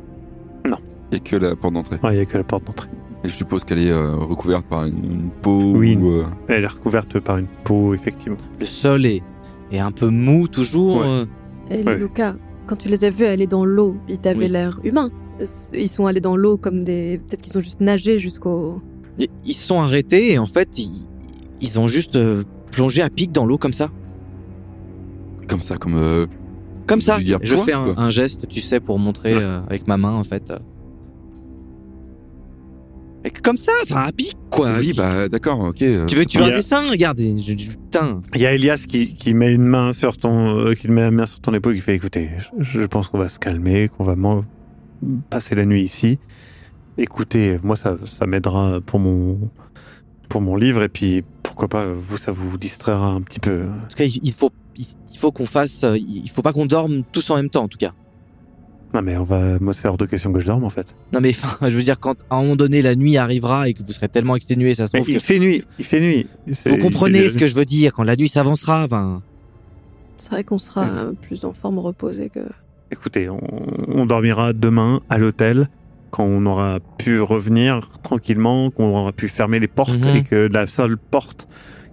Non. 0.69 0.79
Il 1.13 1.15
n'y 1.15 1.17
a 1.17 1.21
que 1.21 1.37
la 1.37 1.55
porte 1.57 1.75
d'entrée. 1.75 1.97
Ouais, 2.03 2.13
Il 2.13 2.17
n'y 2.17 2.23
a 2.23 2.27
que 2.27 2.39
la 2.39 2.45
porte 2.45 2.65
d'entrée. 2.65 2.89
Et 3.23 3.29
je 3.29 3.33
suppose 3.35 3.65
qu'elle 3.65 3.79
est 3.79 3.91
euh, 3.91 4.17
recouverte 4.17 4.67
par 4.67 4.85
une, 4.85 5.05
une 5.05 5.31
peau 5.31 5.75
Oui. 5.77 5.97
ou, 5.97 6.11
euh, 6.11 6.25
Elle 6.49 6.65
est 6.65 6.69
recouverte 6.69 7.21
par 7.21 7.39
une 7.39 7.47
peau, 7.65 7.95
effectivement. 7.95 8.37
Le 8.61 8.67
sol 8.67 9.07
est, 9.07 9.23
est 9.73 9.79
un 9.79 9.93
peu 9.93 10.09
mou 10.09 10.49
toujours. 10.49 10.99
Ouais. 10.99 11.07
euh, 11.07 11.25
Et 11.71 11.83
Ouais. 11.85 11.97
Lucas, 11.97 12.35
quand 12.67 12.77
tu 12.77 12.89
les 12.89 13.05
as 13.05 13.11
vus 13.11 13.25
aller 13.27 13.47
dans 13.47 13.65
l'eau, 13.65 13.97
ils 14.09 14.19
t'avaient 14.19 14.47
Oui. 14.47 14.49
l'air 14.51 14.79
humains. 14.85 15.11
Ils 15.73 15.89
sont 15.89 16.07
allés 16.07 16.21
dans 16.21 16.37
l'eau 16.37 16.57
comme 16.57 16.85
des... 16.85 17.19
Peut-être 17.27 17.43
qu'ils 17.43 17.57
ont 17.59 17.61
juste 17.61 17.81
nagé 17.81 18.19
jusqu'au... 18.19 18.81
Ils 19.45 19.55
se 19.55 19.67
sont 19.67 19.81
arrêtés 19.81 20.33
et 20.33 20.39
en 20.39 20.47
fait, 20.47 20.79
ils, 20.79 21.07
ils 21.61 21.79
ont 21.81 21.87
juste 21.87 22.17
euh, 22.17 22.43
plongé 22.73 23.01
à 23.03 23.11
pic 23.11 23.31
dans 23.33 23.45
l'eau 23.47 23.59
comme 23.59 23.73
ça. 23.73 23.91
comme 25.49 25.61
ça, 25.61 25.77
comme. 25.77 25.97
euh, 25.97 26.27
Comme 26.87 27.01
ça. 27.01 27.19
Je 27.21 27.55
point, 27.55 27.65
fais 27.65 27.73
un, 27.73 28.11
geste, 28.11 28.49
tu 28.49 28.61
sais, 28.61 28.81
pour 28.81 28.99
montrer 28.99 29.35
Ouais. 29.37 29.43
euh, 29.43 29.61
avec 29.69 29.87
ma 29.87 29.97
main 29.97 30.13
en 30.15 30.25
fait. 30.25 30.53
Et 33.27 33.31
comme 33.31 33.57
ça, 33.57 33.73
enfin 33.85 34.03
à 34.03 34.13
pic 34.13 34.37
quoi. 34.51 34.75
oui, 34.79 34.93
bah 34.95 35.29
d'accord, 35.29 35.59
ok. 35.61 35.77
Tu 35.77 35.87
veux, 36.17 36.27
tu 36.27 36.39
veux 36.39 36.45
un 36.45 36.49
dessin 36.55 36.83
Regarde, 36.91 37.19
je- 37.21 37.57
je- 37.57 37.71
putain. 37.71 38.21
Il 38.35 38.41
y 38.43 38.47
a 38.47 38.53
Elias 38.53 38.85
qui, 38.87 39.15
qui 39.15 39.33
met 39.33 39.55
une 39.55 39.65
main 39.65 39.93
sur 39.95 40.19
ton, 40.19 40.59
euh, 40.59 40.75
qui 40.75 40.89
met 40.89 41.01
la 41.01 41.11
main 41.11 41.25
sur 41.25 41.41
ton 41.41 41.55
épaule, 41.55 41.75
qui 41.75 41.81
fait 41.81 41.95
écoutez, 41.95 42.29
je, 42.59 42.81
je 42.81 42.83
pense 42.83 43.09
qu'on 43.09 43.19
va 43.19 43.31
se 43.31 43.39
calmer, 43.39 43.89
qu'on 43.89 44.05
va 44.05 44.15
man- 44.15 44.43
passer 45.31 45.55
la 45.55 45.65
nuit 45.65 45.83
ici. 45.83 46.19
Écoutez, 46.97 47.59
moi 47.63 47.77
ça, 47.77 47.97
ça 48.07 48.27
m'aidera 48.27 48.81
pour 48.81 49.01
mon, 49.01 49.51
pour 50.29 50.41
mon 50.41 50.57
livre 50.57 50.83
et 50.83 50.89
puis 50.89 51.25
pourquoi 51.43 51.69
pas 51.69 51.87
vous 51.87 52.17
ça 52.17 52.33
vous 52.33 52.57
distraira 52.59 53.09
un 53.09 53.21
petit 53.21 53.41
peu. 53.41 53.65
En 53.65 53.89
tout 53.89 53.97
cas, 53.97 54.05
il 54.05 54.33
faut, 54.33 54.53
il 54.77 55.19
faut 55.19 55.33
qu'on 55.33 55.47
fasse. 55.47 55.85
Il 55.95 56.31
faut 56.31 56.43
pas 56.43 56.53
qu'on 56.53 56.67
dorme 56.67 57.03
tous 57.13 57.29
en 57.31 57.37
même 57.37 57.51
temps, 57.51 57.65
en 57.65 57.69
tout 57.69 57.79
cas. 57.79 57.93
Non 58.93 59.03
mais 59.03 59.17
on 59.17 59.25
va, 59.25 59.59
moi 59.59 59.73
c'est 59.73 59.89
hors 59.89 59.97
de 59.97 60.07
question 60.07 60.33
que 60.33 60.39
je 60.39 60.47
dorme 60.47 60.63
en 60.63 60.71
fait. 60.71 60.95
Non 61.13 61.21
mais 61.21 61.31
enfin, 61.31 61.69
je 61.69 61.77
veux 61.77 61.83
dire, 61.83 61.99
quand 61.99 62.15
à 62.31 62.37
un 62.37 62.43
moment 62.43 62.55
donné 62.55 62.81
la 62.81 62.95
nuit 62.95 63.17
arrivera 63.17 63.69
et 63.69 63.75
que 63.75 63.83
vous 63.83 63.93
serez 63.93 64.09
tellement 64.09 64.37
exténué, 64.37 64.73
ça 64.75 64.87
se 64.87 64.93
Mais 64.95 65.01
trouve 65.01 65.11
il 65.11 65.19
que 65.19 65.25
fait 65.25 65.41
nuit, 65.41 65.65
il 65.81 65.85
fait 65.85 66.01
nuit. 66.01 66.29
Vous 66.67 66.79
comprenez 66.79 67.29
ce 67.29 67.37
que 67.37 67.49
je 67.49 67.57
veux 67.57 67.65
dire. 67.65 67.93
Quand 67.93 68.05
la 68.05 68.15
nuit 68.15 68.29
s'avancera, 68.29 68.87
ben. 68.87 69.21
C'est 70.15 70.31
vrai 70.31 70.45
qu'on 70.45 70.59
sera 70.59 71.11
plus 71.23 71.45
en 71.45 71.53
forme 71.53 71.81
reposé 71.81 72.29
que... 72.31 72.39
Écoutez, 72.95 73.29
on, 73.29 73.41
on 73.89 74.07
dormira 74.07 74.53
demain 74.53 75.01
à 75.11 75.19
l'hôtel 75.19 75.69
quand 76.13 76.23
on 76.25 76.47
aura 76.47 76.79
pu 76.97 77.21
revenir 77.21 77.91
tranquillement, 78.03 78.71
qu'on 78.71 78.95
aura 78.95 79.13
pu 79.13 79.27
fermer 79.27 79.59
les 79.59 79.67
portes 79.67 80.07
Mhm. 80.07 80.17
et 80.17 80.23
que 80.23 80.49
la 80.53 80.69
seule 80.69 80.97
porte 80.97 81.49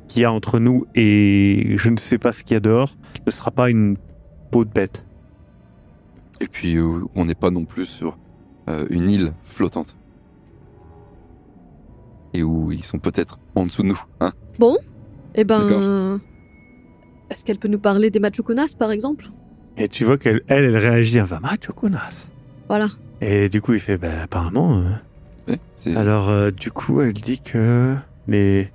qu'il 0.08 0.22
y 0.22 0.26
a 0.26 0.32
entre 0.32 0.60
nous 0.60 0.86
et 0.94 1.74
je 1.76 1.90
ne 1.90 1.98
sais 1.98 2.20
pas 2.20 2.32
ce 2.32 2.44
qu'il 2.44 2.54
y 2.54 2.58
a 2.58 2.60
dehors 2.60 2.96
ne 3.26 3.32
sera 3.32 3.50
pas 3.50 3.72
une 3.72 3.98
peau 4.52 4.64
de 4.64 4.70
bête. 4.70 5.04
Et 6.40 6.48
puis, 6.48 6.78
euh, 6.78 7.00
on 7.16 7.26
n'est 7.26 7.34
pas 7.34 7.50
non 7.50 7.66
plus 7.66 7.86
sur 7.88 8.20
euh, 8.70 8.86
une 8.92 9.10
île 9.10 9.34
flottante. 9.42 9.98
Et 12.36 12.44
où 12.44 12.72
ils 12.72 12.84
sont 12.84 13.00
peut-être 13.00 13.40
en 13.56 13.66
dessous 13.66 13.82
de 13.82 13.88
nous. 13.88 14.02
Hein 14.20 14.34
Eh 15.34 15.44
ben... 15.46 16.20
Est-ce 17.32 17.44
qu'elle 17.44 17.58
peut 17.60 17.70
nous 17.70 17.80
parler 17.80 18.12
des 18.12 18.20
Machukunas, 18.20 18.76
par 18.78 18.92
exemple? 18.92 19.26
Et 19.78 19.88
tu 19.88 20.04
vois 20.06 20.18
qu'elle, 20.18 20.42
elle, 20.48 20.66
elle 20.66 20.78
réagit, 20.78 21.20
va 21.20 21.40
Machokunas. 21.40 22.30
Voilà. 22.68 22.88
Et 23.22 23.50
du 23.50 23.62
coup, 23.62 23.74
il 23.74 23.80
fait, 23.80 23.98
bah, 23.98 24.24
apparemment. 24.24 24.80
euh, 24.80 24.90
Ouais, 25.48 25.60
c'est- 25.76 25.96
Alors, 25.96 26.30
euh, 26.30 26.52
du 26.52 26.72
coup, 26.72 27.02
elle 27.02 27.14
dit 27.14 27.40
que 27.42 27.96
les, 28.28 28.70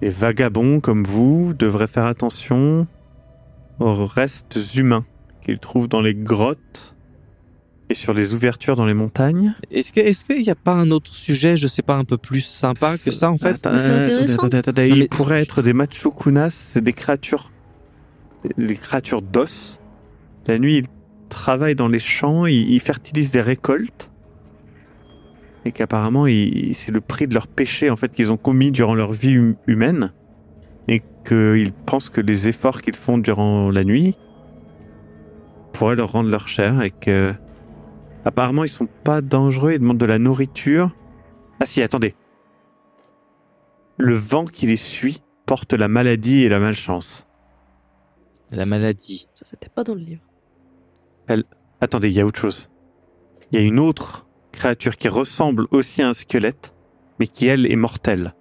les 0.00 0.08
vagabonds 0.10 0.80
comme 0.80 1.04
vous 1.04 1.52
devraient 1.52 1.86
faire 1.86 2.06
attention 2.06 2.86
aux 3.80 4.06
restes 4.06 4.58
humains 4.76 5.04
qu'ils 5.42 5.58
trouvent 5.58 5.88
dans 5.88 6.00
les 6.00 6.14
grottes 6.14 6.94
et 7.90 7.94
sur 7.94 8.14
les 8.14 8.32
ouvertures 8.34 8.76
dans 8.76 8.86
les 8.86 8.94
montagnes. 8.94 9.54
Est-ce 9.70 9.92
que, 9.92 10.00
est-ce 10.00 10.24
qu'il 10.24 10.40
n'y 10.40 10.48
a 10.50 10.54
pas 10.54 10.72
un 10.72 10.90
autre 10.90 11.14
sujet, 11.14 11.56
je 11.58 11.66
sais 11.68 11.82
pas, 11.82 11.96
un 11.96 12.04
peu 12.04 12.16
plus 12.16 12.40
sympa 12.40 12.96
que 12.96 13.10
ça 13.10 13.30
en 13.30 13.36
fait? 13.36 13.48
Attends, 13.66 13.72
Mais 13.72 13.78
c'est 13.78 13.90
attendez, 13.90 14.12
intéressant. 14.14 14.34
attendez, 14.36 14.56
attendez, 14.56 14.88
Non, 14.88 14.94
Ils 14.96 14.98
mais- 15.00 15.08
pourraient 15.08 15.42
être 15.42 15.60
des 15.60 15.74
machokunas, 15.74 16.48
c'est 16.50 16.82
des 16.82 16.94
créatures, 16.94 17.50
des 18.56 18.74
créatures 18.76 19.20
d'os. 19.20 19.80
La 20.46 20.58
nuit, 20.58 20.78
ils 20.78 20.86
travaillent 21.28 21.74
dans 21.74 21.88
les 21.88 21.98
champs, 21.98 22.46
ils, 22.46 22.70
ils 22.70 22.80
fertilisent 22.80 23.30
des 23.30 23.40
récoltes. 23.40 24.10
Et 25.64 25.72
qu'apparemment, 25.72 26.26
c'est 26.26 26.92
le 26.92 27.00
prix 27.00 27.26
de 27.26 27.34
leur 27.34 27.46
péché 27.46 27.88
en 27.88 27.96
fait 27.96 28.12
qu'ils 28.12 28.30
ont 28.30 28.36
commis 28.36 28.70
durant 28.70 28.94
leur 28.94 29.12
vie 29.12 29.38
hum- 29.38 29.56
humaine. 29.66 30.12
Et 30.88 31.02
qu'ils 31.26 31.72
pensent 31.72 32.10
que 32.10 32.20
les 32.20 32.48
efforts 32.48 32.82
qu'ils 32.82 32.96
font 32.96 33.16
durant 33.16 33.70
la 33.70 33.84
nuit 33.84 34.16
pourraient 35.72 35.96
leur 35.96 36.12
rendre 36.12 36.28
leur 36.28 36.48
chair. 36.48 36.82
Et 36.82 36.90
que, 36.90 37.32
apparemment, 38.26 38.64
ils 38.64 38.68
sont 38.68 38.88
pas 39.04 39.22
dangereux, 39.22 39.72
ils 39.72 39.78
demandent 39.78 39.96
de 39.96 40.04
la 40.04 40.18
nourriture. 40.18 40.94
Ah 41.60 41.66
si, 41.66 41.82
attendez. 41.82 42.14
Le 43.96 44.14
vent 44.14 44.44
qui 44.44 44.66
les 44.66 44.76
suit 44.76 45.22
porte 45.46 45.72
la 45.72 45.88
maladie 45.88 46.42
et 46.42 46.50
la 46.50 46.58
malchance. 46.58 47.26
La 48.50 48.66
maladie. 48.66 49.28
Ça, 49.34 49.46
c'était 49.46 49.70
pas 49.70 49.84
dans 49.84 49.94
le 49.94 50.00
livre. 50.00 50.22
Attendez, 51.80 52.08
il 52.08 52.14
y 52.14 52.20
a 52.20 52.26
autre 52.26 52.40
chose. 52.40 52.70
Il 53.52 53.58
y 53.58 53.62
a 53.62 53.64
une 53.64 53.78
autre 53.78 54.26
créature 54.52 54.96
qui 54.96 55.08
ressemble 55.08 55.66
aussi 55.70 56.02
à 56.02 56.08
un 56.08 56.12
squelette, 56.14 56.74
mais 57.18 57.26
qui, 57.26 57.46
elle, 57.46 57.70
est 57.70 57.76
mortelle. 57.76 58.34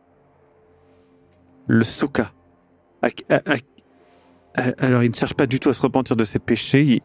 Le 1.67 1.83
Soka. 1.83 2.31
A- 3.01 3.07
a- 3.29 3.41
a- 3.53 3.57
a- 4.61 4.73
Alors, 4.85 5.03
il 5.03 5.09
ne 5.09 5.15
cherche 5.15 5.33
pas 5.33 5.45
du 5.47 5.59
tout 5.59 5.69
à 5.69 5.73
se 5.73 5.81
repentir 5.81 6.15
de 6.15 6.23
ses 6.23 6.39
péchés. 6.39 7.01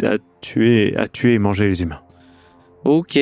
Il 0.00 0.06
a 0.06 0.18
tué, 0.40 0.96
a 0.96 1.06
tué 1.08 1.34
et 1.34 1.38
mangé 1.38 1.68
les 1.68 1.82
humains. 1.82 2.02
Ok. 2.84 3.14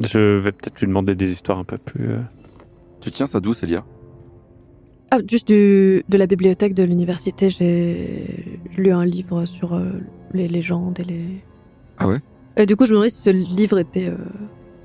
Je 0.00 0.38
vais 0.38 0.52
peut-être 0.52 0.80
lui 0.80 0.88
demander 0.88 1.14
des 1.14 1.30
histoires 1.30 1.58
un 1.58 1.64
peu 1.64 1.78
plus... 1.78 2.10
euh, 2.12 2.20
Tu 3.00 3.10
tiens 3.10 3.26
ça 3.26 3.40
d'où, 3.40 3.52
Célia? 3.54 3.84
Ah, 5.10 5.18
juste 5.30 5.48
du, 5.48 6.02
de 6.08 6.18
la 6.18 6.26
bibliothèque 6.26 6.74
de 6.74 6.82
l'université, 6.82 7.48
j'ai 7.50 8.50
lu 8.76 8.90
un 8.90 9.04
livre 9.04 9.44
sur 9.46 9.74
euh, 9.74 9.92
les 10.32 10.48
légendes 10.48 10.98
et 11.00 11.04
les... 11.04 11.44
Ah 11.98 12.08
ouais? 12.08 12.18
Et 12.56 12.66
du 12.66 12.74
coup, 12.74 12.86
je 12.86 12.90
me 12.90 12.94
demandais 12.96 13.10
si 13.10 13.20
ce 13.22 13.30
livre 13.30 13.78
était, 13.78 14.08
euh, 14.08 14.16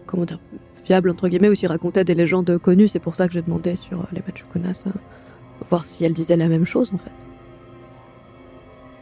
comment 0.06 0.26
dire, 0.26 0.40
fiable, 0.84 1.10
entre 1.10 1.28
guillemets, 1.28 1.50
ou 1.50 1.56
s'il 1.56 1.68
racontait 1.70 2.04
des 2.04 2.14
légendes 2.14 2.58
connues. 2.60 2.88
C'est 2.88 3.00
pour 3.00 3.16
ça 3.16 3.28
que 3.28 3.34
j'ai 3.34 3.42
demandé 3.42 3.76
sur 3.76 4.02
euh, 4.02 4.06
les 4.14 4.22
Machukunas, 4.28 4.84
euh, 4.88 4.92
voir 5.70 5.86
si 5.86 6.06
elle 6.06 6.14
disait 6.14 6.38
la 6.38 6.48
même 6.48 6.66
chose, 6.66 6.92
en 6.94 6.98
fait. 6.98 7.12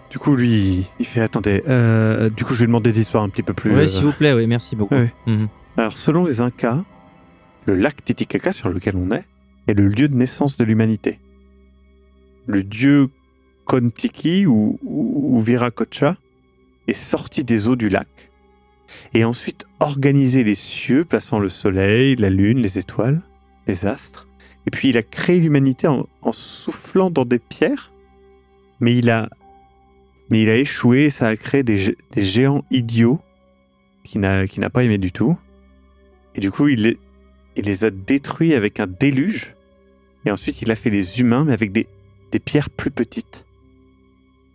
Du 0.09 0.19
coup, 0.19 0.35
lui, 0.35 0.87
il 0.99 1.05
fait 1.05 1.21
attendez. 1.21 1.63
euh, 1.67 2.29
du 2.29 2.43
coup, 2.45 2.53
je 2.55 2.61
vais 2.61 2.65
demander 2.67 2.91
des 2.91 2.99
histoires 3.01 3.23
un 3.23 3.29
petit 3.29 3.43
peu 3.43 3.53
plus. 3.53 3.71
Ouais, 3.75 3.83
euh, 3.83 3.87
s'il 3.87 4.05
vous 4.05 4.11
plaît, 4.13 4.33
oui, 4.33 4.47
merci 4.47 4.75
beaucoup. 4.75 4.95
Ouais. 4.95 5.13
Mhm. 5.27 5.49
Alors, 5.77 5.97
selon 5.97 6.25
les 6.25 6.41
Incas, 6.41 6.83
le 7.65 7.75
lac 7.75 8.03
Titicaca 8.03 8.51
sur 8.51 8.69
lequel 8.69 8.95
on 8.95 9.11
est 9.11 9.25
est 9.69 9.73
le 9.73 9.87
lieu 9.87 10.07
de 10.07 10.15
naissance 10.15 10.57
de 10.57 10.63
l'humanité. 10.63 11.19
Le 12.47 12.63
dieu 12.63 13.09
Kontiki 13.65 14.45
ou, 14.47 14.79
Viracocha 15.45 16.17
est 16.87 16.93
sorti 16.93 17.43
des 17.43 17.67
eaux 17.67 17.75
du 17.75 17.89
lac 17.89 18.07
et 19.13 19.23
ensuite 19.23 19.65
organisé 19.79 20.43
les 20.43 20.55
cieux, 20.55 21.05
plaçant 21.05 21.37
le 21.39 21.49
soleil, 21.49 22.15
la 22.15 22.31
lune, 22.31 22.59
les 22.59 22.79
étoiles, 22.79 23.21
les 23.67 23.85
astres. 23.85 24.27
Et 24.65 24.71
puis 24.71 24.89
il 24.89 24.97
a 24.97 25.03
créé 25.03 25.39
l'humanité 25.39 25.87
en, 25.87 26.07
soufflant 26.31 27.11
dans 27.11 27.25
des 27.25 27.37
pierres, 27.39 27.91
mais 28.79 28.97
il 28.97 29.11
a, 29.11 29.29
mais 30.31 30.41
il 30.41 30.49
a 30.49 30.57
échoué. 30.57 31.05
et 31.05 31.09
Ça 31.11 31.27
a 31.27 31.35
créé 31.37 31.61
des, 31.61 31.77
gé- 31.77 31.97
des 32.11 32.23
géants 32.23 32.63
idiots 32.71 33.19
qu'il 34.03 34.21
n'a 34.21 34.47
qu'il 34.47 34.61
n'a 34.61 34.71
pas 34.71 34.83
aimé 34.83 34.97
du 34.97 35.11
tout. 35.11 35.37
Et 36.33 36.39
du 36.39 36.49
coup, 36.51 36.67
il 36.67 36.97
les 37.55 37.85
a 37.85 37.91
détruits 37.91 38.55
avec 38.55 38.79
un 38.79 38.87
déluge. 38.87 39.53
Et 40.29 40.31
ensuite, 40.31 40.61
il 40.61 40.69
a 40.69 40.75
fait 40.75 40.91
les 40.91 41.19
humains, 41.19 41.43
mais 41.43 41.53
avec 41.53 41.71
des, 41.71 41.87
des 42.31 42.37
pierres 42.37 42.69
plus 42.69 42.91
petites. 42.91 43.47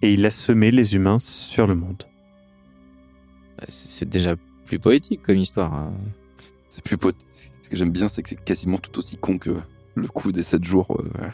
Et 0.02 0.14
il 0.14 0.24
a 0.24 0.30
semé 0.30 0.70
les 0.70 0.94
humains 0.94 1.18
sur 1.18 1.66
le 1.66 1.74
monde. 1.74 2.04
Bah, 3.58 3.64
C'est 3.68 4.08
déjà 4.08 4.36
plus 4.66 4.78
poétique 4.78 5.20
comme 5.24 5.36
histoire. 5.36 5.74
hein. 5.74 5.92
C'est 6.68 6.84
plus 6.84 6.96
pot- 6.96 7.16
Ce 7.18 7.68
que 7.68 7.76
j'aime 7.76 7.90
bien, 7.90 8.06
c'est 8.06 8.22
que 8.22 8.28
c'est 8.28 8.40
quasiment 8.44 8.78
tout 8.78 8.96
aussi 9.00 9.16
con 9.16 9.36
que 9.38 9.50
le 9.96 10.06
coup 10.06 10.30
des 10.30 10.44
7 10.44 10.62
jours. 10.62 10.96
euh, 11.00 11.28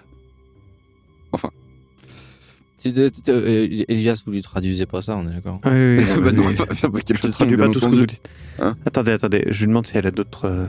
tu- 2.79 2.95
tu- 2.95 3.31
euh, 3.31 3.85
Elias, 3.89 4.23
vous 4.25 4.33
lui 4.33 4.41
traduisez 4.41 4.87
pas 4.87 5.03
ça, 5.03 5.15
on 5.19 5.29
est 5.29 5.35
d'accord 5.35 5.61
Oui, 5.67 5.99
oui, 5.99 6.05
bah 6.25 6.33
non, 6.33 6.45
oui. 6.47 6.55
pas, 6.55 6.65
pas, 6.65 6.75
pas 6.89 7.01
quelle 7.03 7.17
Je 7.19 7.23
chose, 7.23 7.33
traduis 7.33 7.59
pas 7.59 7.67
tout 7.67 7.75
ce 7.75 7.81
que 7.81 7.85
entendu. 7.85 8.01
vous 8.01 8.07
dites. 8.07 8.31
Hein 8.59 8.75
attendez, 8.87 9.11
attendez. 9.13 9.45
Je 9.51 9.61
lui 9.61 9.67
demande 9.67 9.87
si 9.87 9.99
elle 9.99 10.07
a 10.07 10.11
d'autres 10.11 10.47
euh, 10.47 10.67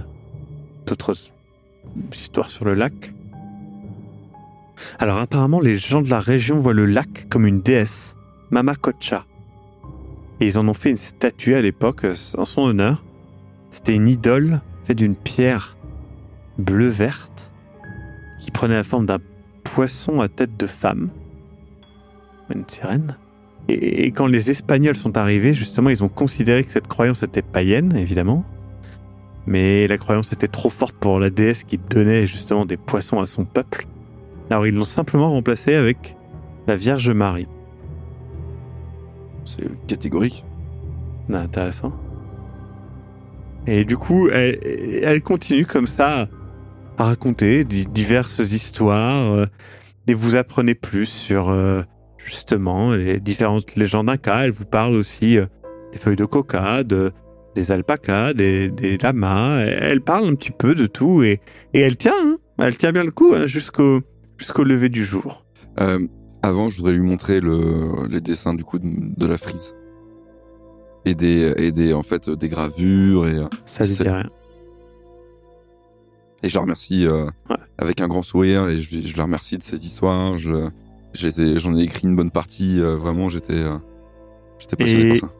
d'autres 0.86 1.16
histoires 2.14 2.50
sur 2.50 2.66
le 2.66 2.74
lac. 2.74 3.14
Alors 5.00 5.18
apparemment, 5.18 5.60
les 5.60 5.78
gens 5.78 6.02
de 6.02 6.10
la 6.10 6.20
région 6.20 6.60
voient 6.60 6.74
le 6.74 6.86
lac 6.86 7.28
comme 7.30 7.46
une 7.46 7.62
déesse, 7.62 8.16
Mama 8.50 8.76
Kocha. 8.76 9.26
Et 10.40 10.48
ils 10.48 10.60
en 10.60 10.68
ont 10.68 10.74
fait 10.74 10.90
une 10.90 10.98
statue 10.98 11.56
à 11.56 11.62
l'époque 11.62 12.06
en 12.38 12.46
son 12.46 12.62
honneur. 12.64 13.04
C'était 13.70 13.94
une 13.94 14.08
idole 14.08 14.62
faite 14.84 14.98
d'une 14.98 15.16
pierre 15.16 15.78
bleu-verte 16.58 17.54
qui 18.40 18.52
prenait 18.52 18.76
la 18.76 18.84
forme 18.84 19.06
d'un 19.06 19.20
poisson 19.64 20.20
à 20.20 20.28
tête 20.28 20.58
de 20.58 20.68
femme, 20.68 21.10
une 22.54 22.68
sirène. 22.68 23.18
Et 23.70 24.12
quand 24.12 24.28
les 24.28 24.52
Espagnols 24.52 24.98
sont 24.98 25.18
arrivés, 25.18 25.54
justement, 25.54 25.90
ils 25.90 26.04
ont 26.04 26.10
considéré 26.10 26.64
que 26.64 26.72
cette 26.72 26.88
croyance 26.88 27.24
était 27.24 27.44
païenne, 27.44 27.96
évidemment. 27.96 28.44
Mais 29.46 29.88
la 29.88 29.98
croyance 29.98 30.34
était 30.34 30.48
trop 30.48 30.70
forte 30.70 30.96
pour 30.96 31.20
la 31.20 31.30
déesse 31.30 31.64
qui 31.64 31.78
donnait 31.78 32.28
justement 32.28 32.66
des 32.66 32.78
poissons 32.78 33.22
à 33.22 33.28
son 33.28 33.46
peuple. 33.46 33.86
Alors 34.52 34.68
ils 34.68 34.76
l'ont 34.76 34.84
simplement 34.84 35.32
remplacée 35.32 35.74
avec 35.76 36.16
la 36.68 36.76
Vierge 36.76 37.10
Marie. 37.10 37.48
C'est 39.46 39.68
catégorique. 39.88 40.46
Ah, 41.32 41.38
Intéressant. 41.40 41.94
Et 43.68 43.86
du 43.86 43.96
coup, 43.96 44.28
elle, 44.30 44.60
elle 45.04 45.22
continue 45.22 45.66
comme 45.66 45.88
ça 45.88 46.28
à 46.98 47.04
raconter 47.06 47.64
di- 47.64 47.86
diverses 47.86 48.40
histoires. 48.40 49.32
euh, 49.32 49.46
et 50.08 50.14
vous 50.14 50.36
apprenez 50.36 50.76
plus 50.76 51.06
sur 51.06 51.50
euh, 51.50 51.84
justement 52.18 52.94
les 52.94 53.20
différentes 53.20 53.76
légendes 53.76 54.08
d'inca. 54.08 54.46
Elle 54.46 54.52
vous 54.52 54.66
parle 54.66 54.96
aussi 54.96 55.38
euh, 55.38 55.46
des 55.94 55.98
feuilles 56.00 56.16
de 56.18 56.26
coca, 56.26 56.84
de- 56.84 57.12
des 57.56 57.72
alpacas, 57.72 58.34
des, 58.34 58.68
des 58.70 58.98
lamas. 58.98 59.60
Elle, 59.62 59.80
elle 59.84 60.02
parle 60.02 60.28
un 60.28 60.36
petit 60.36 60.52
peu 60.52 60.76
de 60.76 60.88
tout 60.88 61.24
et, 61.24 61.40
et 61.74 61.80
elle 61.80 61.96
tient. 61.98 62.12
hein. 62.22 62.38
elle 62.60 62.78
tient 62.78 62.92
bien 62.92 63.04
le 63.06 63.12
coup 63.12 63.34
hein, 63.36 63.46
jusqu'au 63.46 64.02
jusqu'au 64.42 64.64
lever 64.64 64.90
du 64.90 65.04
jour. 65.04 65.46
Euh, 65.80 66.00
avant, 66.42 66.68
je 66.68 66.78
voudrais 66.78 66.94
lui 66.94 67.02
montrer 67.02 67.40
le, 67.40 68.08
les 68.10 68.22
dessins 68.22 68.56
du 68.56 68.64
coup 68.64 68.80
de, 68.80 68.88
de 68.90 69.26
la 69.28 69.38
frise. 69.38 69.76
Et 71.06 71.14
des, 71.16 71.54
et 71.58 71.72
des, 71.72 71.94
en 71.94 72.02
fait, 72.04 72.30
des 72.30 72.50
gravures. 72.50 73.28
Et, 73.28 73.38
Ça 73.66 73.86
lui 73.86 73.94
dit 73.94 74.02
rien. 74.04 74.30
et 76.44 76.50
je 76.50 76.56
la 76.56 76.62
remercie 76.62 77.06
euh, 77.08 77.26
Ouais. 77.50 77.58
avec 77.78 78.02
un 78.02 78.08
grand 78.08 78.22
sourire. 78.24 78.68
Et 78.70 78.78
je, 78.80 79.02
je 79.02 79.18
la 79.18 79.24
remercie 79.24 79.58
de 79.58 79.64
ces 79.64 79.86
histoires. 79.86 80.38
Je, 80.38 80.70
ai- 81.40 81.58
j'en 81.60 81.76
ai 81.78 81.82
écrit 81.84 82.08
une 82.08 82.16
bonne 82.16 82.32
partie. 82.32 82.82
euh, 82.82 82.96
vraiment, 82.96 83.30
j'étais, 83.30 83.54
euh, 83.54 83.78
j'étais 84.58 84.76
passionné 84.76 85.06
Et- 85.06 85.20
par 85.20 85.30
ça. 85.30 85.36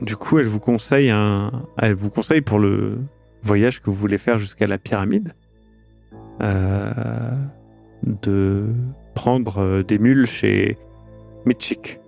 Du 0.00 0.14
coup, 0.14 0.38
elle 0.38 0.46
vous 0.46 0.60
conseille 0.60 1.10
un, 1.10 1.50
elle 1.76 1.94
vous 1.94 2.08
conseille 2.10 2.40
pour 2.40 2.60
le 2.60 2.98
voyage 3.42 3.80
que 3.82 3.90
vous 3.90 3.96
voulez 3.96 4.18
faire 4.18 4.38
jusqu'à 4.38 4.68
la 4.68 4.78
pyramide, 4.78 5.32
euh, 6.40 7.32
de 8.22 8.66
prendre 9.14 9.58
euh, 9.58 9.82
des 9.82 9.98
mules 9.98 10.26
chez 10.26 10.76
Mitchik 11.44 12.00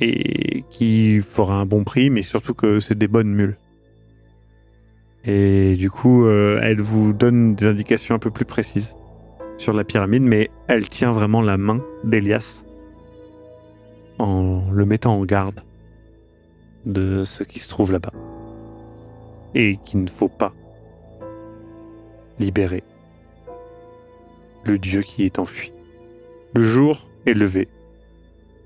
et 0.00 0.64
qui 0.70 1.20
fera 1.20 1.54
un 1.54 1.66
bon 1.66 1.84
prix, 1.84 2.10
mais 2.10 2.22
surtout 2.22 2.54
que 2.54 2.80
c'est 2.80 2.98
des 2.98 3.08
bonnes 3.08 3.32
mules. 3.32 3.56
Et 5.24 5.76
du 5.76 5.90
coup, 5.90 6.26
euh, 6.26 6.58
elle 6.62 6.80
vous 6.80 7.12
donne 7.12 7.54
des 7.54 7.66
indications 7.66 8.14
un 8.14 8.18
peu 8.18 8.30
plus 8.30 8.44
précises 8.44 8.96
sur 9.56 9.72
la 9.72 9.84
pyramide, 9.84 10.22
mais 10.22 10.50
elle 10.68 10.88
tient 10.88 11.12
vraiment 11.12 11.40
la 11.40 11.56
main 11.56 11.82
d'Elias 12.02 12.64
en 14.18 14.70
le 14.70 14.84
mettant 14.84 15.18
en 15.18 15.24
garde 15.24 15.60
de 16.84 17.24
ce 17.24 17.44
qui 17.44 17.58
se 17.58 17.68
trouve 17.68 17.92
là-bas. 17.92 18.12
Et 19.54 19.76
qu'il 19.84 20.02
ne 20.02 20.10
faut 20.10 20.28
pas 20.28 20.52
libérer 22.38 22.82
le 24.66 24.78
dieu 24.78 25.02
qui 25.02 25.24
est 25.24 25.38
enfui. 25.38 25.72
Le 26.54 26.62
jour 26.62 27.08
est 27.26 27.34
levé. 27.34 27.68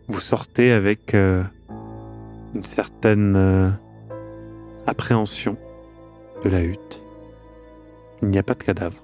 Vous 0.09 0.21
sortez 0.21 0.73
avec 0.73 1.15
euh, 1.15 1.43
une 2.55 2.63
certaine 2.63 3.37
euh, 3.37 3.71
appréhension 4.87 5.57
de 6.45 6.51
la 6.51 6.63
hutte. 6.63 7.05
Il 8.23 8.29
n'y 8.29 8.39
a 8.39 8.43
pas 8.43 8.55
de 8.55 8.63
cadavre, 8.63 9.03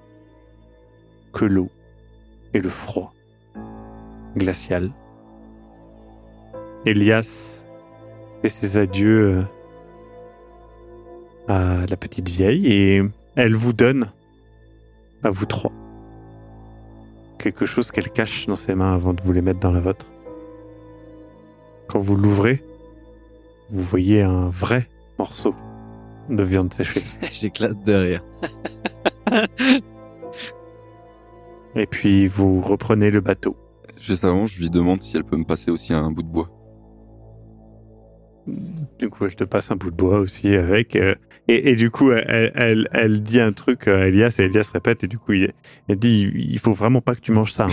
que 1.32 1.44
l'eau 1.44 1.70
et 2.52 2.60
le 2.60 2.68
froid 2.68 3.12
glacial. 4.36 4.92
Elias 6.86 7.64
fait 8.42 8.48
ses 8.48 8.78
adieux 8.78 9.44
euh, 11.48 11.82
à 11.82 11.86
la 11.86 11.96
petite 11.96 12.28
vieille 12.28 12.72
et 12.72 13.02
elle 13.36 13.54
vous 13.54 13.72
donne, 13.72 14.10
à 15.22 15.30
vous 15.30 15.46
trois, 15.46 15.72
quelque 17.38 17.66
chose 17.66 17.90
qu'elle 17.90 18.10
cache 18.10 18.46
dans 18.46 18.56
ses 18.56 18.74
mains 18.74 18.94
avant 18.94 19.12
de 19.12 19.20
vous 19.22 19.32
les 19.32 19.42
mettre 19.42 19.60
dans 19.60 19.72
la 19.72 19.80
vôtre. 19.80 20.06
Quand 21.88 21.98
vous 21.98 22.16
l'ouvrez, 22.16 22.64
vous 23.70 23.82
voyez 23.82 24.22
un 24.22 24.48
vrai 24.48 24.88
morceau 25.18 25.54
de 26.28 26.42
viande 26.42 26.72
séchée. 26.72 27.02
J'éclate 27.32 27.82
de 27.84 27.92
rire. 27.92 28.24
Et 31.76 31.86
puis 31.86 32.26
vous 32.26 32.60
reprenez 32.60 33.10
le 33.10 33.20
bateau. 33.20 33.56
Juste 33.98 34.24
avant, 34.24 34.46
je 34.46 34.60
lui 34.60 34.70
demande 34.70 35.00
si 35.00 35.16
elle 35.16 35.24
peut 35.24 35.36
me 35.36 35.44
passer 35.44 35.70
aussi 35.70 35.92
un 35.92 36.10
bout 36.10 36.22
de 36.22 36.28
bois. 36.28 36.50
Du 38.98 39.08
coup, 39.08 39.24
elle 39.24 39.34
te 39.34 39.44
passe 39.44 39.70
un 39.70 39.76
bout 39.76 39.90
de 39.90 39.96
bois 39.96 40.18
aussi 40.18 40.54
avec. 40.54 40.96
euh, 40.96 41.14
et, 41.48 41.70
et 41.70 41.76
du 41.76 41.90
coup, 41.90 42.10
elle, 42.12 42.52
elle, 42.54 42.88
elle 42.92 43.22
dit 43.22 43.40
un 43.40 43.52
truc 43.52 43.88
à 43.88 44.06
Elias 44.08 44.36
et 44.38 44.42
Elias 44.44 44.70
répète. 44.72 45.04
Et 45.04 45.06
du 45.08 45.18
coup, 45.18 45.32
il, 45.32 45.52
elle 45.88 45.96
dit 45.98 46.30
il 46.34 46.58
faut 46.58 46.72
vraiment 46.72 47.00
pas 47.00 47.14
que 47.14 47.20
tu 47.20 47.32
manges 47.32 47.52
ça. 47.52 47.66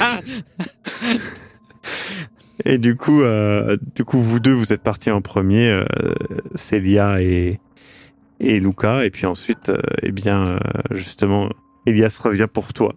hein. 0.00 0.18
Et 2.66 2.76
du 2.78 2.94
coup, 2.94 3.22
euh, 3.22 3.76
du 3.96 4.04
coup, 4.04 4.18
vous 4.18 4.38
deux, 4.38 4.52
vous 4.52 4.72
êtes 4.72 4.82
partis 4.82 5.10
en 5.10 5.22
premier, 5.22 5.70
euh, 5.70 5.84
Célia 6.54 7.22
et, 7.22 7.58
et 8.38 8.60
Luca. 8.60 9.04
Et 9.06 9.10
puis 9.10 9.24
ensuite, 9.26 9.70
euh, 9.70 9.80
eh 10.02 10.12
bien, 10.12 10.46
euh, 10.46 10.58
justement, 10.90 11.48
Elias 11.86 12.18
revient 12.22 12.46
pour 12.52 12.72
toi. 12.74 12.94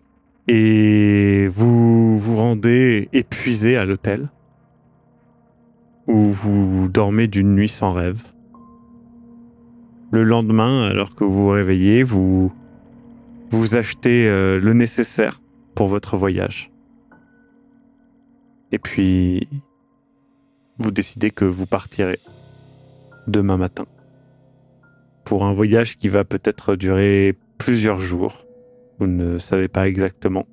Et 0.49 1.47
vous 1.47 2.19
vous 2.19 2.35
rendez 2.35 3.07
épuisé 3.13 3.77
à 3.77 3.85
l'hôtel, 3.85 4.27
où 6.07 6.17
vous 6.17 6.87
dormez 6.89 7.27
d'une 7.27 7.55
nuit 7.55 7.69
sans 7.69 7.93
rêve. 7.93 8.21
Le 10.11 10.23
lendemain, 10.23 10.83
alors 10.83 11.15
que 11.15 11.23
vous 11.23 11.45
vous 11.45 11.49
réveillez, 11.49 12.03
vous 12.03 12.51
vous 13.49 13.75
achetez 13.75 14.27
euh, 14.27 14.59
le 14.59 14.73
nécessaire 14.73 15.41
pour 15.75 15.87
votre 15.87 16.17
voyage. 16.17 16.71
Et 18.71 18.79
puis, 18.79 19.47
vous 20.79 20.91
décidez 20.91 21.31
que 21.31 21.45
vous 21.45 21.65
partirez 21.65 22.19
demain 23.27 23.57
matin 23.57 23.85
pour 25.23 25.45
un 25.45 25.53
voyage 25.53 25.97
qui 25.97 26.09
va 26.09 26.25
peut-être 26.25 26.75
durer 26.75 27.37
plusieurs 27.57 27.99
jours. 27.99 28.45
Vous 28.99 29.07
ne 29.07 29.37
savez 29.37 29.67
pas 29.67 29.87
exactement 29.87 30.45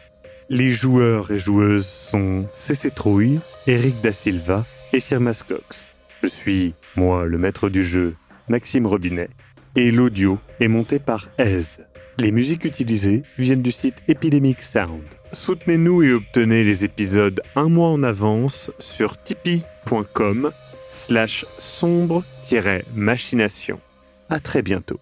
Les 0.48 0.72
joueurs 0.72 1.30
et 1.30 1.36
joueuses 1.36 1.86
sont 1.86 2.46
CC 2.52 2.90
Trouille, 2.90 3.40
Eric 3.66 4.00
Da 4.00 4.12
Silva 4.12 4.64
et 4.92 5.00
Sir 5.00 5.20
Cox. 5.46 5.90
Je 6.22 6.28
suis, 6.28 6.74
moi, 6.96 7.24
le 7.24 7.38
maître 7.38 7.68
du 7.68 7.84
jeu, 7.84 8.14
Maxime 8.48 8.86
Robinet, 8.86 9.28
et 9.76 9.90
l'audio 9.90 10.38
est 10.60 10.68
monté 10.68 10.98
par 10.98 11.28
Aise. 11.38 11.78
Les 12.18 12.32
musiques 12.32 12.64
utilisées 12.64 13.22
viennent 13.38 13.62
du 13.62 13.72
site 13.72 14.02
Epidemic 14.08 14.62
Sound. 14.62 15.02
Soutenez-nous 15.32 16.02
et 16.02 16.12
obtenez 16.12 16.64
les 16.64 16.84
épisodes 16.84 17.40
un 17.56 17.68
mois 17.68 17.88
en 17.88 18.02
avance 18.02 18.70
sur 18.78 19.22
tipeee.com 19.22 20.50
slash 20.90 21.46
sombre-machination. 21.58 23.80
À 24.28 24.40
très 24.40 24.62
bientôt. 24.62 25.00